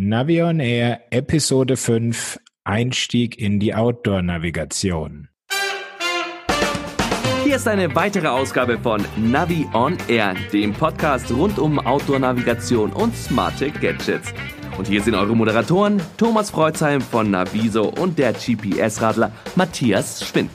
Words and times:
Navion 0.00 0.60
Air 0.60 1.00
Episode 1.10 1.76
5 1.76 2.38
Einstieg 2.62 3.36
in 3.36 3.58
die 3.58 3.74
Outdoor-Navigation. 3.74 5.28
Hier 7.42 7.56
ist 7.56 7.66
eine 7.66 7.92
weitere 7.96 8.28
Ausgabe 8.28 8.78
von 8.78 9.04
Navi 9.16 9.66
on 9.74 9.98
Air, 10.06 10.36
dem 10.52 10.72
Podcast 10.72 11.32
rund 11.32 11.58
um 11.58 11.80
Outdoor-Navigation 11.80 12.92
und 12.92 13.16
smarte 13.16 13.72
Gadgets. 13.72 14.32
Und 14.78 14.86
hier 14.86 15.02
sind 15.02 15.16
eure 15.16 15.34
Moderatoren 15.34 16.00
Thomas 16.16 16.50
Freuzheim 16.50 17.00
von 17.00 17.32
Naviso 17.32 17.88
und 17.88 18.20
der 18.20 18.34
GPS-Radler 18.34 19.32
Matthias 19.56 20.24
Schwind. 20.24 20.52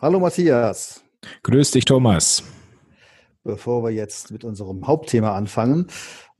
Hallo 0.00 0.20
Matthias. 0.20 1.02
Grüß 1.42 1.72
dich, 1.72 1.84
Thomas. 1.84 2.42
Bevor 3.44 3.82
wir 3.84 3.90
jetzt 3.90 4.30
mit 4.30 4.44
unserem 4.44 4.86
Hauptthema 4.86 5.34
anfangen, 5.34 5.86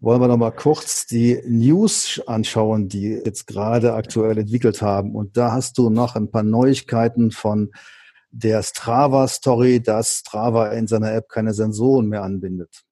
wollen 0.00 0.20
wir 0.20 0.28
noch 0.28 0.36
mal 0.36 0.50
kurz 0.50 1.06
die 1.06 1.40
News 1.46 2.20
anschauen, 2.26 2.88
die 2.88 3.20
jetzt 3.24 3.46
gerade 3.46 3.94
aktuell 3.94 4.38
entwickelt 4.38 4.82
haben. 4.82 5.14
Und 5.14 5.36
da 5.36 5.52
hast 5.52 5.78
du 5.78 5.90
noch 5.90 6.16
ein 6.16 6.30
paar 6.30 6.42
Neuigkeiten 6.42 7.30
von 7.30 7.70
der 8.30 8.62
Strava-Story, 8.62 9.82
dass 9.82 10.18
Strava 10.18 10.68
in 10.68 10.86
seiner 10.86 11.12
App 11.12 11.28
keine 11.28 11.52
Sensoren 11.52 12.08
mehr 12.08 12.22
anbindet. 12.22 12.82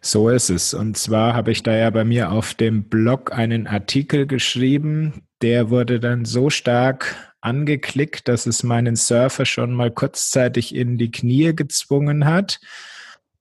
So 0.00 0.28
ist 0.28 0.50
es. 0.50 0.74
Und 0.74 0.96
zwar 0.96 1.34
habe 1.34 1.50
ich 1.50 1.62
da 1.62 1.74
ja 1.74 1.90
bei 1.90 2.04
mir 2.04 2.30
auf 2.30 2.54
dem 2.54 2.88
Blog 2.88 3.32
einen 3.32 3.66
Artikel 3.66 4.26
geschrieben, 4.26 5.26
der 5.42 5.70
wurde 5.70 6.00
dann 6.00 6.24
so 6.24 6.50
stark 6.50 7.16
angeklickt, 7.46 8.26
dass 8.26 8.46
es 8.46 8.64
meinen 8.64 8.96
Surfer 8.96 9.46
schon 9.46 9.72
mal 9.72 9.92
kurzzeitig 9.92 10.74
in 10.74 10.98
die 10.98 11.12
Knie 11.12 11.54
gezwungen 11.54 12.24
hat. 12.24 12.58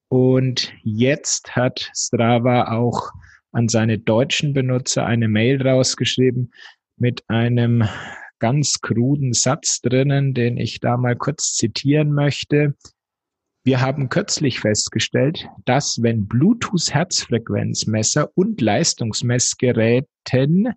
Und 0.09 0.71
jetzt 0.83 1.55
hat 1.55 1.89
Strava 1.95 2.71
auch 2.71 3.09
an 3.51 3.67
seine 3.67 3.97
deutschen 3.97 4.53
Benutzer 4.53 5.07
eine 5.07 5.27
Mail 5.27 5.67
rausgeschrieben 5.67 6.53
mit 6.97 7.23
einem 7.29 7.84
ganz 8.37 8.81
kruden 8.81 9.34
Satz 9.34 9.81
drinnen, 9.81 10.35
den 10.35 10.57
ich 10.57 10.79
da 10.79 10.97
mal 10.97 11.15
kurz 11.15 11.55
zitieren 11.55 12.13
möchte. 12.13 12.75
Wir 13.63 13.81
haben 13.81 14.09
kürzlich 14.09 14.59
festgestellt, 14.59 15.47
dass 15.65 16.03
wenn 16.03 16.27
Bluetooth-Herzfrequenzmesser 16.27 18.29
und 18.35 18.62
Leistungsmessgeräten 18.62 20.75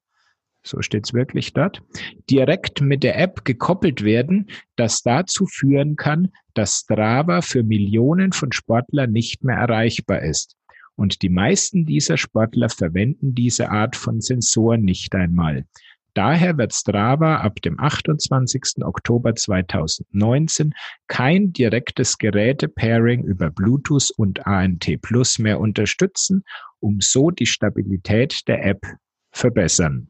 so 0.69 0.83
steht's 0.83 1.15
wirklich 1.15 1.53
dort, 1.53 1.83
direkt 2.31 2.81
mit 2.81 3.03
der 3.03 3.19
App 3.19 3.45
gekoppelt 3.45 4.05
werden, 4.05 4.51
das 4.77 5.03
dazu 5.03 5.47
führen 5.47 5.97
kann, 5.97 6.29
dass 6.55 6.81
Strava 6.81 7.41
für 7.41 7.63
Millionen 7.63 8.33
von 8.33 8.53
Sportlern 8.53 9.11
nicht 9.11 9.45
mehr 9.45 9.57
erreichbar 9.57 10.23
ist. 10.23 10.57
Und 10.97 11.23
die 11.23 11.29
meisten 11.29 11.85
dieser 11.85 12.17
Sportler 12.17 12.69
verwenden 12.69 13.35
diese 13.35 13.71
Art 13.71 13.95
von 13.95 14.21
Sensoren 14.21 14.83
nicht 14.83 15.15
einmal. 15.15 15.65
Daher 16.15 16.59
wird 16.59 16.75
Strava 16.75 17.37
ab 17.37 17.63
dem 17.63 17.79
28. 17.79 18.83
Oktober 18.83 19.37
2019 19.37 20.75
kein 21.07 21.53
direktes 21.53 22.19
Geräte-Pairing 22.19 23.23
über 23.23 23.51
Bluetooth 23.51 24.11
und 24.17 24.45
ANT 24.45 24.91
Plus 25.01 25.39
mehr 25.39 25.61
unterstützen, 25.61 26.43
um 26.81 27.01
so 27.01 27.31
die 27.31 27.47
Stabilität 27.47 28.49
der 28.49 28.65
App 28.65 28.85
verbessern. 29.31 30.09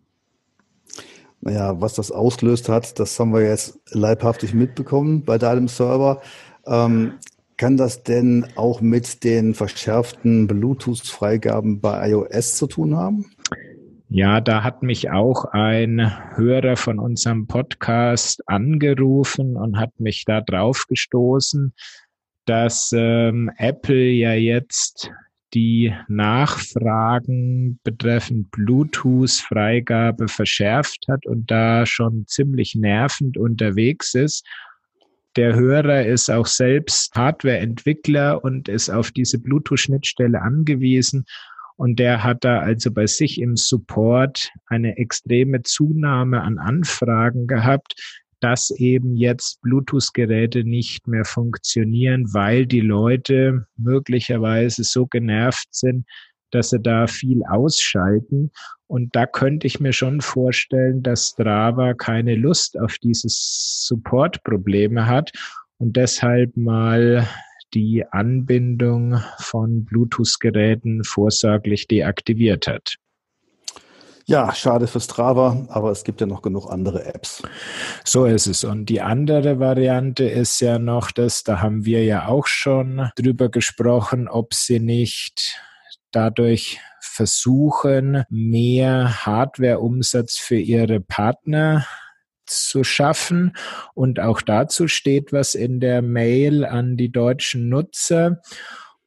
Naja, 1.41 1.81
was 1.81 1.94
das 1.94 2.11
ausgelöst 2.11 2.69
hat, 2.69 2.98
das 2.98 3.19
haben 3.19 3.33
wir 3.33 3.42
jetzt 3.42 3.78
leibhaftig 3.91 4.55
mitbekommen 4.55 5.25
bei 5.25 5.39
deinem 5.39 5.69
Server. 5.69 6.20
Ähm, 6.67 7.14
kann 7.56 7.77
das 7.77 8.05
denn 8.05 8.47
auch 8.56 8.81
mit 8.81 9.25
den 9.25 9.55
verschärften 9.55 10.47
Bluetooth-Freigaben 10.47 11.81
bei 11.81 12.11
iOS 12.11 12.56
zu 12.56 12.66
tun 12.66 12.97
haben? 12.97 13.27
Ja, 14.11 14.41
da 14.41 14.62
hat 14.62 14.83
mich 14.83 15.11
auch 15.11 15.44
ein 15.47 16.00
Hörer 16.37 16.76
von 16.76 16.99
unserem 16.99 17.47
Podcast 17.47 18.43
angerufen 18.49 19.56
und 19.56 19.78
hat 19.78 20.00
mich 20.00 20.25
da 20.25 20.41
drauf 20.41 20.87
gestoßen, 20.88 21.75
dass 22.47 22.91
ähm, 22.94 23.50
Apple 23.59 24.09
ja 24.10 24.32
jetzt 24.32 25.10
die 25.54 25.94
Nachfragen 26.09 27.81
betreffend 27.82 28.50
Bluetooth-Freigabe 28.50 30.28
verschärft 30.28 31.06
hat 31.09 31.26
und 31.26 31.50
da 31.50 31.86
schon 31.86 32.26
ziemlich 32.26 32.75
nervend 32.75 33.38
unterwegs 33.38 34.14
ist. 34.14 34.47
Der 35.37 35.54
Hörer 35.54 36.04
ist 36.04 36.31
auch 36.31 36.47
selbst 36.47 37.14
Hardware-Entwickler 37.14 38.42
und 38.42 38.69
ist 38.69 38.91
auf 38.91 39.10
diese 39.10 39.38
Bluetooth-Schnittstelle 39.38 40.42
angewiesen. 40.42 41.25
Und 41.76 42.00
der 42.00 42.25
hat 42.25 42.44
da 42.44 42.58
also 42.58 42.91
bei 42.91 43.06
sich 43.06 43.41
im 43.41 43.56
Support 43.56 44.50
eine 44.66 44.97
extreme 44.97 45.62
Zunahme 45.62 46.42
an 46.42 46.58
Anfragen 46.58 47.47
gehabt, 47.47 47.94
dass 48.41 48.71
eben 48.71 49.16
jetzt 49.16 49.60
Bluetooth-Geräte 49.62 50.65
nicht 50.65 51.06
mehr 51.06 51.25
funktionieren, 51.25 52.32
weil 52.32 52.66
die 52.66 52.81
Leute 52.81 53.66
möglicherweise 53.76 54.84
so 54.84 55.06
genervt 55.06 55.69
sind, 55.71 56.06
dass 56.50 56.71
sie 56.71 56.81
da 56.81 57.06
viel 57.06 57.43
ausschalten. 57.44 58.50
Und 58.87 59.15
da 59.15 59.26
könnte 59.26 59.66
ich 59.66 59.81
mir 59.81 59.93
schon 59.93 60.21
vorstellen, 60.21 61.03
dass 61.03 61.31
Strava 61.31 61.94
keine 61.94 62.37
Lust 62.37 62.78
auf 62.78 62.97
dieses 62.99 63.84
Support-Probleme 63.87 65.06
hat 65.06 65.31
und 65.78 65.97
deshalb 65.97 66.56
mal 66.56 67.26
die 67.75 68.05
Anbindung 68.10 69.20
von 69.38 69.84
Bluetooth-Geräten 69.84 71.05
vorsorglich 71.05 71.87
deaktiviert 71.87 72.66
hat. 72.66 72.97
Ja, 74.31 74.55
schade 74.55 74.87
für 74.89 75.00
Strava, 75.00 75.66
aber 75.71 75.91
es 75.91 76.05
gibt 76.05 76.21
ja 76.21 76.27
noch 76.27 76.43
genug 76.43 76.71
andere 76.71 77.03
Apps. 77.06 77.41
So 78.05 78.27
ist 78.27 78.47
es. 78.47 78.62
Und 78.62 78.91
die 78.91 79.00
andere 79.00 79.59
Variante 79.59 80.25
ist 80.25 80.61
ja 80.61 80.78
noch, 80.78 81.11
dass 81.12 81.44
da 81.44 81.62
haben 81.62 81.87
wir 81.87 82.05
ja 82.05 82.28
auch 82.28 82.47
schon 82.47 83.11
drüber 83.17 83.49
gesprochen, 83.49 84.28
ob 84.28 84.53
sie 84.53 84.81
nicht 84.81 85.59
dadurch 86.11 86.78
versuchen, 87.00 88.25
mehr 88.28 89.25
Hardware-Umsatz 89.25 90.37
für 90.37 90.59
ihre 90.59 91.00
Partner 91.00 91.87
zu 92.44 92.84
schaffen. 92.84 93.56
Und 93.94 94.21
auch 94.21 94.43
dazu 94.43 94.88
steht 94.88 95.33
was 95.33 95.55
in 95.55 95.81
der 95.81 96.03
Mail 96.03 96.67
an 96.67 96.99
die 96.99 97.11
deutschen 97.11 97.71
Nutzer. 97.71 98.43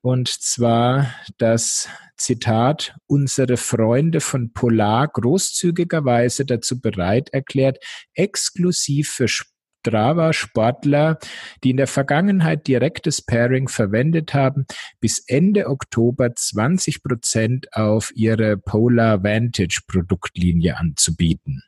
Und 0.02 0.30
zwar 0.30 1.14
das 1.38 1.90
Zitat, 2.22 2.96
unsere 3.08 3.58
Freunde 3.58 4.22
von 4.22 4.54
Polar 4.54 5.08
großzügigerweise 5.08 6.46
dazu 6.46 6.80
bereit 6.80 7.30
erklärt, 7.30 7.78
exklusiv 8.14 9.09
für 9.09 9.28
Strava-Sportler, 9.28 11.18
die 11.64 11.72
in 11.72 11.78
der 11.78 11.88
Vergangenheit 11.88 12.68
direktes 12.68 13.24
Pairing 13.24 13.68
verwendet 13.68 14.34
haben, 14.34 14.66
bis 15.00 15.24
Ende 15.28 15.68
Oktober 15.68 16.36
20 16.36 17.04
Prozent 17.04 17.74
auf 17.74 18.12
ihre 18.16 18.58
Polar 18.58 19.24
Vantage 19.24 19.81
Produktlinie 19.88 20.78
anzubieten. 20.78 21.64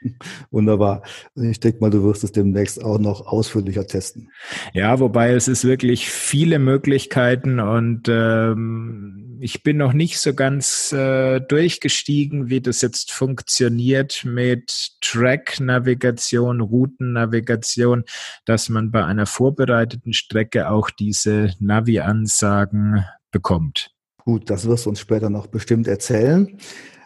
Wunderbar. 0.50 1.02
Ich 1.34 1.60
denke 1.60 1.80
mal, 1.80 1.90
du 1.90 2.02
wirst 2.04 2.24
es 2.24 2.32
demnächst 2.32 2.82
auch 2.82 2.98
noch 2.98 3.26
ausführlicher 3.26 3.86
testen. 3.86 4.30
Ja, 4.72 5.00
wobei 5.00 5.32
es 5.32 5.48
ist 5.48 5.64
wirklich 5.64 6.08
viele 6.08 6.58
Möglichkeiten 6.58 7.60
und 7.60 8.08
ähm, 8.08 9.38
ich 9.40 9.62
bin 9.62 9.78
noch 9.78 9.92
nicht 9.92 10.18
so 10.18 10.34
ganz 10.34 10.92
äh, 10.92 11.40
durchgestiegen, 11.40 12.50
wie 12.50 12.60
das 12.60 12.82
jetzt 12.82 13.12
funktioniert 13.12 14.24
mit 14.24 14.92
Track-Navigation, 15.00 16.60
Routennavigation, 16.60 18.04
dass 18.44 18.68
man 18.68 18.90
bei 18.90 19.04
einer 19.04 19.26
vorbereiteten 19.26 20.12
Strecke 20.12 20.70
auch 20.70 20.90
diese 20.90 21.54
Navi-Ansagen 21.58 23.04
bekommt. 23.30 23.90
Gut, 24.24 24.50
das 24.50 24.66
wirst 24.66 24.86
du 24.86 24.90
uns 24.90 25.00
später 25.00 25.30
noch 25.30 25.46
bestimmt 25.46 25.88
erzählen. 25.88 26.58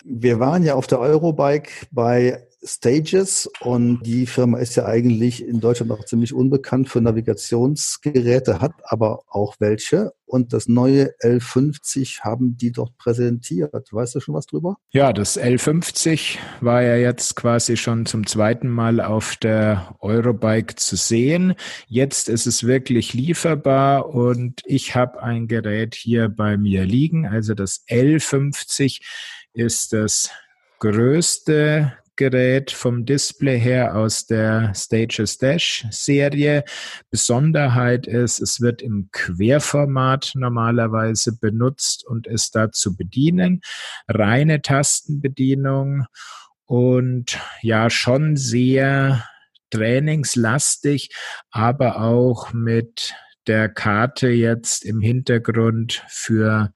Wir 0.05 0.41
waren 0.41 0.62
ja 0.64 0.75
auf 0.75 0.87
der 0.87 0.99
Eurobike 0.99 1.87
bei 1.91 2.46
Stages 2.64 3.50
und 3.61 4.02
die 4.02 4.26
Firma 4.26 4.58
ist 4.58 4.75
ja 4.75 4.87
eigentlich 4.87 5.46
in 5.46 5.61
Deutschland 5.61 5.93
auch 5.93 6.05
ziemlich 6.05 6.32
unbekannt 6.32 6.88
für 6.88 7.00
Navigationsgeräte, 7.00 8.61
hat 8.61 8.72
aber 8.84 9.22
auch 9.28 9.56
welche 9.58 10.12
und 10.26 10.52
das 10.52 10.66
neue 10.66 11.14
L50 11.22 12.22
haben 12.22 12.56
die 12.56 12.72
dort 12.72 12.96
präsentiert. 12.99 13.72
Weißt 13.93 14.14
du 14.14 14.20
schon 14.20 14.34
was 14.34 14.46
drüber? 14.46 14.78
Ja, 14.90 15.12
das 15.12 15.38
L50 15.38 16.38
war 16.61 16.82
ja 16.82 16.96
jetzt 16.96 17.37
quasi 17.37 17.76
schon 17.76 18.06
zum 18.06 18.26
zweiten 18.26 18.69
Mal 18.69 19.00
auf 19.00 19.37
der 19.37 19.96
Eurobike 20.00 20.75
zu 20.76 20.96
sehen. 20.96 21.55
Jetzt 21.87 22.28
ist 22.28 22.46
es 22.46 22.67
wirklich 22.67 23.12
lieferbar 23.12 24.08
und 24.08 24.62
ich 24.64 24.94
habe 24.94 25.22
ein 25.22 25.46
Gerät 25.46 25.94
hier 25.94 26.28
bei 26.28 26.56
mir 26.56 26.84
liegen. 26.84 27.26
Also 27.26 27.55
das 27.55 27.84
L50 27.88 29.02
ist 29.52 29.93
das 29.93 30.31
größte 30.81 31.93
Gerät 32.16 32.70
vom 32.70 33.05
Display 33.05 33.58
her 33.58 33.96
aus 33.96 34.26
der 34.26 34.72
Stages 34.75 35.38
Dash 35.38 35.87
Serie. 35.90 36.64
Besonderheit 37.11 38.06
ist, 38.06 38.40
es 38.40 38.61
wird 38.61 38.82
im 38.82 39.08
Querformat 39.12 40.32
normalerweise 40.34 41.37
benutzt 41.37 42.06
und 42.06 42.26
ist 42.26 42.55
da 42.55 42.70
zu 42.70 42.96
bedienen. 42.96 43.61
Reine 44.08 44.62
Tastenbedienung 44.62 46.06
und 46.66 47.38
ja, 47.62 47.90
schon 47.90 48.37
sehr 48.37 49.25
trainingslastig, 49.70 51.10
aber 51.50 52.00
auch 52.00 52.52
mit 52.52 53.14
der 53.46 53.69
Karte 53.69 54.28
jetzt 54.28 54.84
im 54.84 55.00
Hintergrund 55.00 56.05
für 56.08 56.72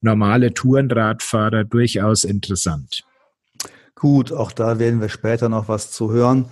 normale 0.00 0.52
Tourenradfahrer 0.52 1.64
durchaus 1.64 2.24
interessant. 2.24 3.04
Gut, 4.02 4.32
auch 4.32 4.50
da 4.50 4.80
werden 4.80 5.00
wir 5.00 5.08
später 5.08 5.48
noch 5.48 5.68
was 5.68 5.92
zu 5.92 6.10
hören. 6.10 6.46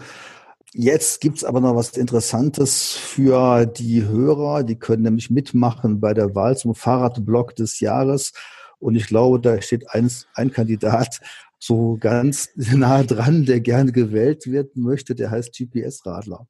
Jetzt 0.73 1.21
gibt's 1.21 1.43
aber 1.43 1.61
noch 1.61 1.75
was 1.75 1.97
Interessantes 1.97 2.93
für 2.93 3.67
die 3.67 4.05
Hörer. 4.05 4.63
Die 4.63 4.79
können 4.79 5.03
nämlich 5.03 5.31
mitmachen 5.31 5.99
bei 5.99 6.15
der 6.15 6.37
Wahl 6.37 6.57
zum 6.57 6.77
Fahrradblock 6.77 7.57
des 7.57 7.81
Jahres. 7.81 8.35
Und 8.79 8.95
ich 8.95 9.09
glaube, 9.09 9.41
da 9.41 9.61
steht 9.61 9.91
ein, 9.91 10.09
ein 10.35 10.53
Kandidat 10.53 11.19
so 11.59 11.97
ganz 11.99 12.51
nah 12.55 13.03
dran, 13.03 13.47
der 13.47 13.59
gerne 13.59 13.91
gewählt 13.91 14.47
werden 14.47 14.85
möchte. 14.85 15.17
Der 15.17 15.33
heißt 15.33 15.53
GPS-Radler. 15.53 16.47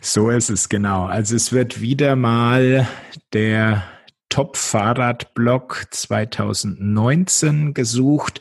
So 0.00 0.28
ist 0.28 0.50
es 0.50 0.68
genau. 0.68 1.04
Also 1.04 1.36
es 1.36 1.52
wird 1.52 1.80
wieder 1.80 2.16
mal 2.16 2.88
der 3.32 3.84
Top-Fahrradblock 4.32 5.88
2019 5.90 7.74
gesucht 7.74 8.40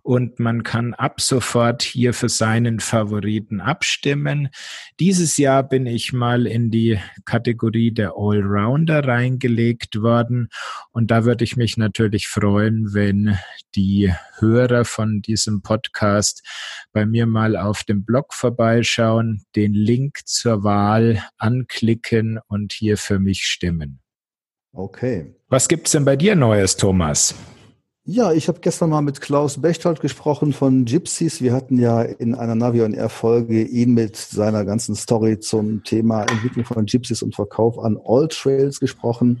und 0.00 0.40
man 0.40 0.62
kann 0.62 0.94
ab 0.94 1.20
sofort 1.20 1.82
hier 1.82 2.14
für 2.14 2.30
seinen 2.30 2.80
Favoriten 2.80 3.60
abstimmen. 3.60 4.48
Dieses 4.98 5.36
Jahr 5.36 5.62
bin 5.62 5.84
ich 5.84 6.14
mal 6.14 6.46
in 6.46 6.70
die 6.70 6.98
Kategorie 7.26 7.90
der 7.90 8.14
Allrounder 8.16 9.06
reingelegt 9.06 10.00
worden 10.00 10.48
und 10.92 11.10
da 11.10 11.26
würde 11.26 11.44
ich 11.44 11.58
mich 11.58 11.76
natürlich 11.76 12.28
freuen, 12.28 12.94
wenn 12.94 13.36
die 13.74 14.10
Hörer 14.38 14.86
von 14.86 15.20
diesem 15.20 15.60
Podcast 15.60 16.42
bei 16.94 17.04
mir 17.04 17.26
mal 17.26 17.58
auf 17.58 17.84
dem 17.84 18.06
Blog 18.06 18.32
vorbeischauen, 18.32 19.44
den 19.54 19.74
Link 19.74 20.20
zur 20.24 20.64
Wahl 20.64 21.22
anklicken 21.36 22.40
und 22.48 22.72
hier 22.72 22.96
für 22.96 23.18
mich 23.18 23.42
stimmen. 23.42 24.00
Okay. 24.76 25.34
Was 25.48 25.68
gibt's 25.68 25.92
denn 25.92 26.04
bei 26.04 26.16
dir 26.16 26.36
Neues, 26.36 26.76
Thomas? 26.76 27.34
Ja, 28.04 28.32
ich 28.32 28.46
habe 28.46 28.60
gestern 28.60 28.90
mal 28.90 29.00
mit 29.00 29.22
Klaus 29.22 29.60
Bechtold 29.60 30.00
gesprochen 30.00 30.52
von 30.52 30.84
Gypsies. 30.84 31.40
Wir 31.40 31.54
hatten 31.54 31.78
ja 31.78 32.02
in 32.02 32.34
einer 32.34 32.54
Navi 32.54 32.82
on 32.82 32.92
Air 32.92 33.08
Folge 33.08 33.62
ihn 33.62 33.94
mit 33.94 34.16
seiner 34.16 34.66
ganzen 34.66 34.94
Story 34.94 35.40
zum 35.40 35.82
Thema 35.82 36.24
Entwicklung 36.24 36.66
von 36.66 36.84
Gypsies 36.84 37.22
und 37.22 37.34
Verkauf 37.34 37.78
an 37.78 37.98
All 38.04 38.28
Trails 38.28 38.78
gesprochen. 38.78 39.40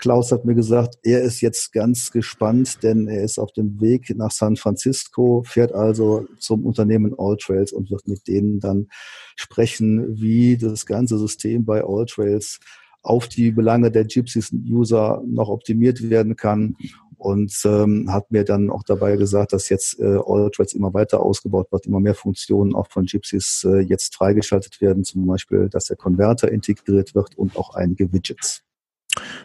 Klaus 0.00 0.32
hat 0.32 0.44
mir 0.44 0.56
gesagt, 0.56 0.98
er 1.04 1.22
ist 1.22 1.42
jetzt 1.42 1.72
ganz 1.72 2.10
gespannt, 2.10 2.82
denn 2.82 3.06
er 3.06 3.22
ist 3.22 3.38
auf 3.38 3.52
dem 3.52 3.80
Weg 3.80 4.12
nach 4.16 4.32
San 4.32 4.56
Francisco, 4.56 5.44
fährt 5.46 5.72
also 5.72 6.26
zum 6.40 6.66
Unternehmen 6.66 7.14
All 7.16 7.36
Trails 7.36 7.72
und 7.72 7.88
wird 7.92 8.08
mit 8.08 8.26
denen 8.26 8.58
dann 8.58 8.88
sprechen, 9.36 10.20
wie 10.20 10.56
das 10.56 10.86
ganze 10.86 11.18
System 11.18 11.64
bei 11.64 11.84
All 11.84 12.04
Trails 12.06 12.58
auf 13.02 13.28
die 13.28 13.50
Belange 13.50 13.90
der 13.90 14.04
Gypsies-User 14.04 15.22
noch 15.26 15.48
optimiert 15.48 16.08
werden 16.08 16.36
kann 16.36 16.76
und 17.22 17.54
ähm, 17.64 18.12
hat 18.12 18.30
mir 18.30 18.44
dann 18.44 18.70
auch 18.70 18.82
dabei 18.82 19.16
gesagt, 19.16 19.52
dass 19.52 19.68
jetzt 19.68 20.00
äh, 20.00 20.18
AllTrades 20.24 20.74
immer 20.74 20.92
weiter 20.92 21.20
ausgebaut 21.20 21.70
wird, 21.70 21.86
immer 21.86 22.00
mehr 22.00 22.14
Funktionen 22.14 22.74
auch 22.74 22.88
von 22.90 23.06
Gypsies 23.06 23.64
äh, 23.68 23.80
jetzt 23.80 24.16
freigeschaltet 24.16 24.80
werden, 24.80 25.04
zum 25.04 25.26
Beispiel, 25.26 25.68
dass 25.68 25.86
der 25.86 25.96
Konverter 25.96 26.50
integriert 26.50 27.14
wird 27.14 27.36
und 27.36 27.56
auch 27.56 27.74
einige 27.74 28.12
Widgets. 28.12 28.62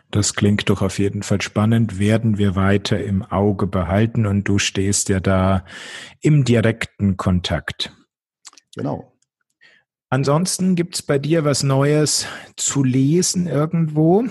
Das 0.10 0.34
klingt 0.34 0.70
doch 0.70 0.82
auf 0.82 0.98
jeden 0.98 1.24
Fall 1.24 1.42
spannend, 1.42 2.00
werden 2.00 2.38
wir 2.38 2.56
weiter 2.56 3.04
im 3.04 3.22
Auge 3.22 3.68
behalten 3.68 4.26
und 4.26 4.46
du 4.46 4.58
stehst 4.60 5.10
ja 5.10 5.20
da 5.20 5.66
im 6.22 6.46
direkten 6.46 7.18
Kontakt. 7.18 7.94
Genau. 8.76 9.17
Ansonsten 10.10 10.76
gibt's 10.76 11.02
bei 11.02 11.20
dir 11.20 11.44
was 11.44 11.64
Neues 11.64 12.28
zu 12.56 12.84
lesen 12.84 13.48
irgendwo? 13.48 14.24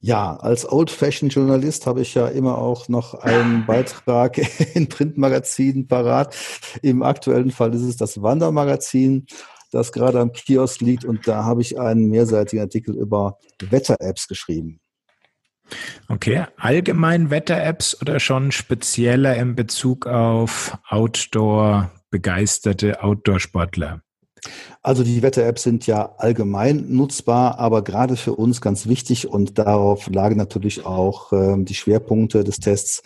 Ja, 0.00 0.36
als 0.36 0.70
Old-Fashioned-Journalist 0.70 1.86
habe 1.86 2.00
ich 2.00 2.14
ja 2.14 2.28
immer 2.28 2.58
auch 2.58 2.88
noch 2.88 3.14
einen 3.14 3.66
Beitrag 3.66 4.38
in 4.74 4.88
Printmagazinen 4.88 5.86
parat. 5.86 6.34
Im 6.80 7.02
aktuellen 7.02 7.50
Fall 7.50 7.74
ist 7.74 7.82
es 7.82 7.96
das 7.96 8.22
Wandermagazin, 8.22 9.26
das 9.70 9.92
gerade 9.92 10.20
am 10.20 10.32
Kiosk 10.32 10.80
liegt 10.80 11.04
und 11.04 11.28
da 11.28 11.44
habe 11.44 11.60
ich 11.60 11.78
einen 11.78 12.08
mehrseitigen 12.08 12.62
Artikel 12.62 12.94
über 12.94 13.36
Wetter-Apps 13.60 14.28
geschrieben. 14.28 14.80
Okay, 16.08 16.46
allgemein 16.56 17.28
Wetter-Apps 17.30 18.00
oder 18.00 18.18
schon 18.20 18.52
spezieller 18.52 19.36
in 19.36 19.56
Bezug 19.56 20.06
auf 20.06 20.78
Outdoor-begeisterte 20.88 23.02
Outdoor-Sportler? 23.02 24.00
Also 24.82 25.02
die 25.02 25.22
Wetter-Apps 25.22 25.62
sind 25.62 25.86
ja 25.86 26.14
allgemein 26.18 26.86
nutzbar, 26.88 27.58
aber 27.58 27.82
gerade 27.82 28.16
für 28.16 28.34
uns 28.34 28.60
ganz 28.60 28.86
wichtig 28.86 29.28
und 29.28 29.58
darauf 29.58 30.08
lagen 30.08 30.36
natürlich 30.36 30.86
auch 30.86 31.32
äh, 31.32 31.56
die 31.58 31.74
Schwerpunkte 31.74 32.44
des 32.44 32.60
Tests. 32.60 33.02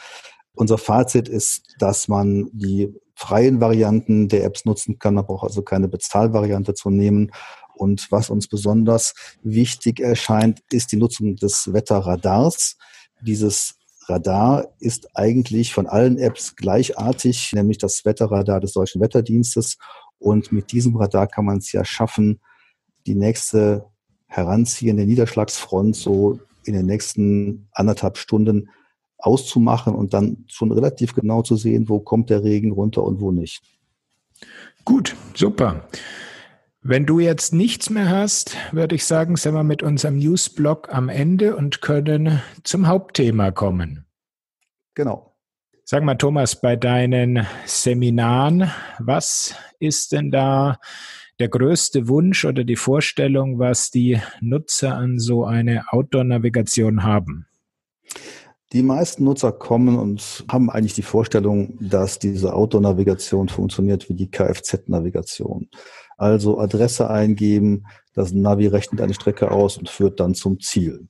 Unser 0.55 0.79
Fazit 0.79 1.29
ist, 1.29 1.75
dass 1.79 2.09
man 2.09 2.51
die 2.53 2.95
freien 3.15 3.61
Varianten 3.61 4.29
der 4.29 4.45
Apps 4.45 4.65
nutzen 4.65 4.99
kann, 4.99 5.15
man 5.15 5.27
braucht 5.27 5.45
also 5.45 5.63
keine 5.63 5.89
Bezahlvariante 5.89 6.75
zu 6.75 6.91
nehmen. 6.91 7.31
Und 7.75 8.11
was 8.11 8.29
uns 8.29 8.47
besonders 8.47 9.15
wichtig 9.43 10.01
erscheint, 10.01 10.61
ist 10.71 10.93
die 10.93 10.97
Nutzung 10.97 11.37
des 11.37 11.73
Wetterradars. 11.73 12.77
Dieses 13.23 13.77
Radar 14.07 14.69
ist 14.81 15.17
eigentlich 15.17 15.73
von 15.73 15.87
allen 15.87 16.19
Apps 16.19 16.57
gleichartig, 16.57 17.53
nämlich 17.55 17.79
das 17.79 18.05
Wetterradar 18.05 18.61
des 18.61 18.73
Deutschen 18.73 19.01
Wetterdienstes 19.01 19.79
und 20.21 20.53
mit 20.53 20.71
diesem 20.71 20.95
Radar 20.97 21.27
kann 21.27 21.45
man 21.45 21.59
es 21.59 21.73
ja 21.73 21.85
schaffen, 21.85 22.41
die 23.07 23.17
nächste 23.17 23.87
heranziehende 24.27 25.05
Niederschlagsfront 25.07 25.97
so 25.97 26.39
in 26.65 26.75
den 26.75 26.87
nächsten 26.87 27.69
anderthalb 27.73 28.17
Stunden 28.17 28.71
auszumachen 29.19 29.95
und 29.95 30.15
dann 30.15 30.45
schon 30.47 30.71
relativ 30.71 31.15
genau 31.15 31.43
zu 31.43 31.57
sehen, 31.57 31.89
wo 31.89 31.99
kommt 31.99 32.31
der 32.31 32.45
Regen 32.45 32.71
runter 32.71 33.03
und 33.03 33.21
wo 33.21 33.33
nicht. 33.33 33.63
Gut, 34.85 35.17
super. 35.35 35.89
Wenn 36.83 37.05
du 37.05 37.21
jetzt 37.21 37.53
nichts 37.53 37.91
mehr 37.91 38.09
hast, 38.09 38.57
würde 38.73 38.95
ich 38.95 39.05
sagen, 39.05 39.37
sind 39.37 39.55
wir 39.55 39.65
mit 39.65 39.83
unserem 39.83 40.17
Newsblog 40.17 40.89
am 40.93 41.09
Ende 41.11 41.57
und 41.57 41.83
können 41.83 42.41
zum 42.63 42.87
Hauptthema 42.87 43.51
kommen. 43.51 44.07
Genau. 44.95 45.30
Sag 45.93 46.05
mal, 46.05 46.15
Thomas, 46.15 46.55
bei 46.61 46.77
deinen 46.77 47.49
Seminaren, 47.67 48.71
was 49.01 49.57
ist 49.81 50.13
denn 50.13 50.31
da 50.31 50.79
der 51.41 51.49
größte 51.49 52.07
Wunsch 52.07 52.45
oder 52.45 52.63
die 52.63 52.77
Vorstellung, 52.77 53.59
was 53.59 53.91
die 53.91 54.21
Nutzer 54.41 54.95
an 54.95 55.19
so 55.19 55.45
eine 55.45 55.83
Outdoor-Navigation 55.89 57.03
haben? 57.03 57.47
Die 58.73 58.85
meisten 58.85 59.25
Nutzer 59.25 59.51
kommen 59.51 59.99
und 59.99 60.45
haben 60.49 60.71
eigentlich 60.71 60.95
die 60.95 61.03
Vorstellung, 61.03 61.77
dass 61.81 62.21
diese 62.21 62.55
Outdoor-Navigation 62.55 63.49
funktioniert 63.49 64.09
wie 64.09 64.15
die 64.15 64.31
Kfz-Navigation. 64.31 65.71
Also 66.17 66.61
Adresse 66.61 67.11
eingeben, 67.11 67.85
das 68.15 68.31
Navi 68.31 68.69
rechnet 68.69 69.01
eine 69.01 69.15
Strecke 69.15 69.51
aus 69.51 69.77
und 69.77 69.89
führt 69.89 70.21
dann 70.21 70.37
zum 70.37 70.61
Ziel. 70.61 71.09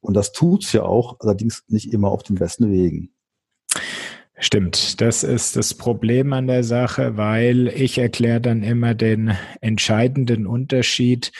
Und 0.00 0.14
das 0.14 0.32
tut's 0.32 0.72
ja 0.72 0.82
auch, 0.82 1.20
allerdings 1.20 1.62
nicht 1.68 1.92
immer 1.92 2.10
auf 2.10 2.24
den 2.24 2.34
besten 2.34 2.72
Wegen. 2.72 3.12
Stimmt, 4.38 5.00
das 5.00 5.22
ist 5.22 5.56
das 5.56 5.72
Problem 5.72 6.34
an 6.34 6.46
der 6.46 6.62
Sache, 6.62 7.16
weil 7.16 7.68
ich 7.68 7.96
erkläre 7.96 8.40
dann 8.40 8.62
immer 8.62 8.94
den 8.94 9.34
entscheidenden 9.62 10.46
Unterschied. 10.46 11.32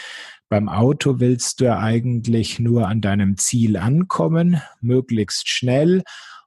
Beim 0.48 0.70
Auto 0.70 1.20
willst 1.20 1.60
du 1.60 1.66
ja 1.66 1.78
eigentlich 1.78 2.58
nur 2.58 2.88
an 2.88 3.02
deinem 3.02 3.36
Ziel 3.36 3.76
ankommen, 3.76 4.62
möglichst 4.80 5.48
schnell. 5.48 6.04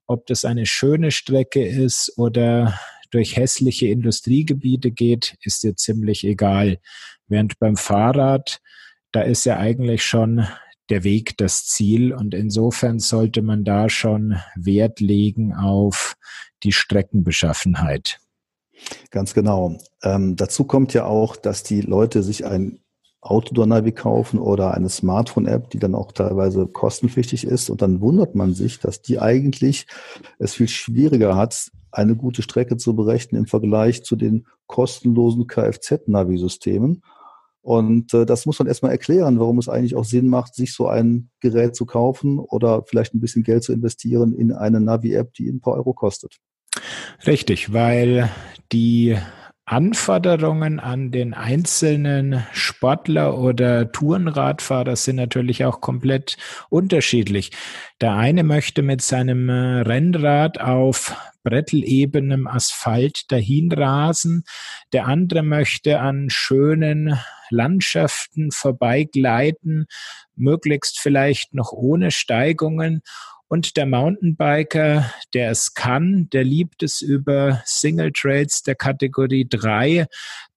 Ob 0.07 0.25
das 0.25 0.43
eine 0.43 0.65
schöne 0.65 1.11
Strecke 1.11 1.63
ist 1.63 2.13
oder 2.17 2.79
durch 3.11 3.35
hässliche 3.35 3.87
Industriegebiete 3.87 4.89
geht, 4.89 5.35
ist 5.43 5.63
dir 5.63 5.75
ziemlich 5.75 6.23
egal. 6.23 6.79
Während 7.27 7.59
beim 7.59 7.75
Fahrrad, 7.75 8.59
da 9.11 9.21
ist 9.21 9.45
ja 9.45 9.57
eigentlich 9.57 10.03
schon 10.03 10.47
der 10.89 11.03
Weg 11.03 11.37
das 11.37 11.65
Ziel 11.65 12.13
und 12.13 12.33
insofern 12.33 12.99
sollte 12.99 13.41
man 13.41 13.63
da 13.63 13.89
schon 13.89 14.37
Wert 14.55 14.99
legen 14.99 15.53
auf 15.53 16.15
die 16.63 16.71
Streckenbeschaffenheit. 16.71 18.19
Ganz 19.11 19.33
genau. 19.33 19.77
Ähm, 20.03 20.35
dazu 20.35 20.63
kommt 20.63 20.93
ja 20.93 21.05
auch, 21.05 21.35
dass 21.35 21.63
die 21.63 21.81
Leute 21.81 22.23
sich 22.23 22.45
ein 22.45 22.79
Outdoor-Navi 23.21 23.91
kaufen 23.91 24.39
oder 24.39 24.73
eine 24.73 24.89
Smartphone-App, 24.89 25.69
die 25.71 25.79
dann 25.79 25.93
auch 25.93 26.13
teilweise 26.13 26.67
kostenpflichtig 26.67 27.43
ist. 27.45 27.69
Und 27.69 27.81
dann 27.81 27.99
wundert 27.99 28.35
man 28.35 28.53
sich, 28.53 28.79
dass 28.79 29.01
die 29.01 29.19
eigentlich 29.19 29.87
es 30.37 30.53
viel 30.53 30.69
schwieriger 30.69 31.35
hat, 31.35 31.69
eine 31.91 32.15
gute 32.15 32.41
Strecke 32.41 32.77
zu 32.77 32.95
berechnen 32.95 33.41
im 33.41 33.47
Vergleich 33.47 34.03
zu 34.03 34.15
den 34.15 34.47
kostenlosen 34.67 35.47
Kfz-Navi-Systemen. 35.47 37.03
Und 37.61 38.13
äh, 38.13 38.25
das 38.25 38.45
muss 38.45 38.57
man 38.59 38.67
erstmal 38.67 38.91
erklären, 38.91 39.39
warum 39.39 39.57
es 39.59 39.67
eigentlich 39.67 39.95
auch 39.95 40.05
Sinn 40.05 40.27
macht, 40.27 40.55
sich 40.55 40.73
so 40.73 40.87
ein 40.87 41.29
Gerät 41.39 41.75
zu 41.75 41.85
kaufen 41.85 42.39
oder 42.39 42.83
vielleicht 42.85 43.13
ein 43.13 43.19
bisschen 43.19 43.43
Geld 43.43 43.63
zu 43.63 43.73
investieren 43.73 44.33
in 44.33 44.53
eine 44.53 44.79
Navi-App, 44.79 45.33
die 45.33 45.49
ein 45.49 45.61
paar 45.61 45.73
Euro 45.75 45.93
kostet. 45.93 46.37
Richtig, 47.25 47.73
weil 47.73 48.29
die 48.71 49.17
Anforderungen 49.69 50.79
an 50.79 51.11
den 51.11 51.35
einzelnen 51.35 52.43
Sportler 52.53 53.37
oder 53.37 53.91
Tourenradfahrer 53.91 54.95
sind 54.95 55.17
natürlich 55.17 55.63
auch 55.63 55.79
komplett 55.79 56.37
unterschiedlich. 56.71 57.51
Der 58.01 58.15
eine 58.15 58.43
möchte 58.43 58.81
mit 58.81 59.03
seinem 59.03 59.47
äh, 59.47 59.81
Rennrad 59.81 60.59
auf 60.59 61.15
brettelebenem 61.43 62.47
Asphalt 62.47 63.31
dahinrasen. 63.31 64.43
Der 64.91 65.05
andere 65.05 65.43
möchte 65.43 65.99
an 65.99 66.31
schönen 66.31 67.19
Landschaften 67.51 68.49
vorbeigleiten, 68.49 69.85
möglichst 70.35 70.99
vielleicht 70.99 71.53
noch 71.53 71.73
ohne 71.73 72.09
Steigungen. 72.09 73.03
Und 73.49 73.77
der 73.77 73.87
Mountainbiker, 73.87 75.11
der 75.33 75.49
es 75.49 75.73
kann, 75.73 76.29
der 76.31 76.43
liebt 76.43 76.83
es 76.83 77.01
über 77.01 77.63
Single 77.65 78.11
Trails 78.11 78.61
der 78.61 78.75
Kategorie 78.75 79.47
3 79.49 80.05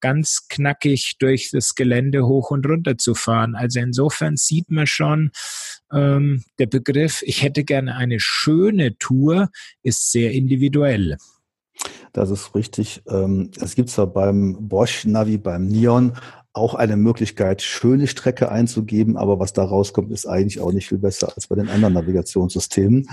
ganz 0.01 0.47
knackig 0.49 1.17
durch 1.19 1.49
das 1.51 1.75
Gelände 1.75 2.27
hoch 2.27 2.51
und 2.51 2.67
runter 2.67 2.99
zu 2.99 3.15
fahren. 3.15 3.55
Also 3.55 3.81
insofern 3.81 4.37
sieht 4.37 4.71
man 4.71 4.87
schon, 4.87 5.31
ähm, 5.91 6.45
der 6.59 6.67
Begriff, 6.67 7.23
ich 7.23 7.43
hätte 7.43 7.65
gerne 7.65 7.97
eine 7.97 8.21
schöne 8.21 8.99
Tour, 8.99 9.49
ist 9.83 10.13
sehr 10.13 10.33
individuell. 10.33 11.17
Das 12.13 12.31
ist 12.31 12.55
richtig. 12.55 13.03
Ähm, 13.09 13.51
es 13.59 13.75
gibt 13.75 13.89
zwar 13.89 14.07
beim 14.07 14.69
Bosch 14.69 15.07
Navi, 15.07 15.39
beim 15.39 15.67
Neon 15.67 16.13
auch 16.55 16.75
eine 16.75 16.97
Möglichkeit, 16.97 17.63
schöne 17.63 18.07
Strecke 18.07 18.51
einzugeben, 18.51 19.17
aber 19.17 19.39
was 19.39 19.53
da 19.53 19.65
rauskommt, 19.65 20.13
ist 20.13 20.27
eigentlich 20.27 20.61
auch 20.61 20.73
nicht 20.73 20.89
viel 20.89 20.99
besser 20.99 21.33
als 21.35 21.47
bei 21.47 21.57
den 21.57 21.69
anderen 21.69 21.95
Navigationssystemen. 21.95 23.09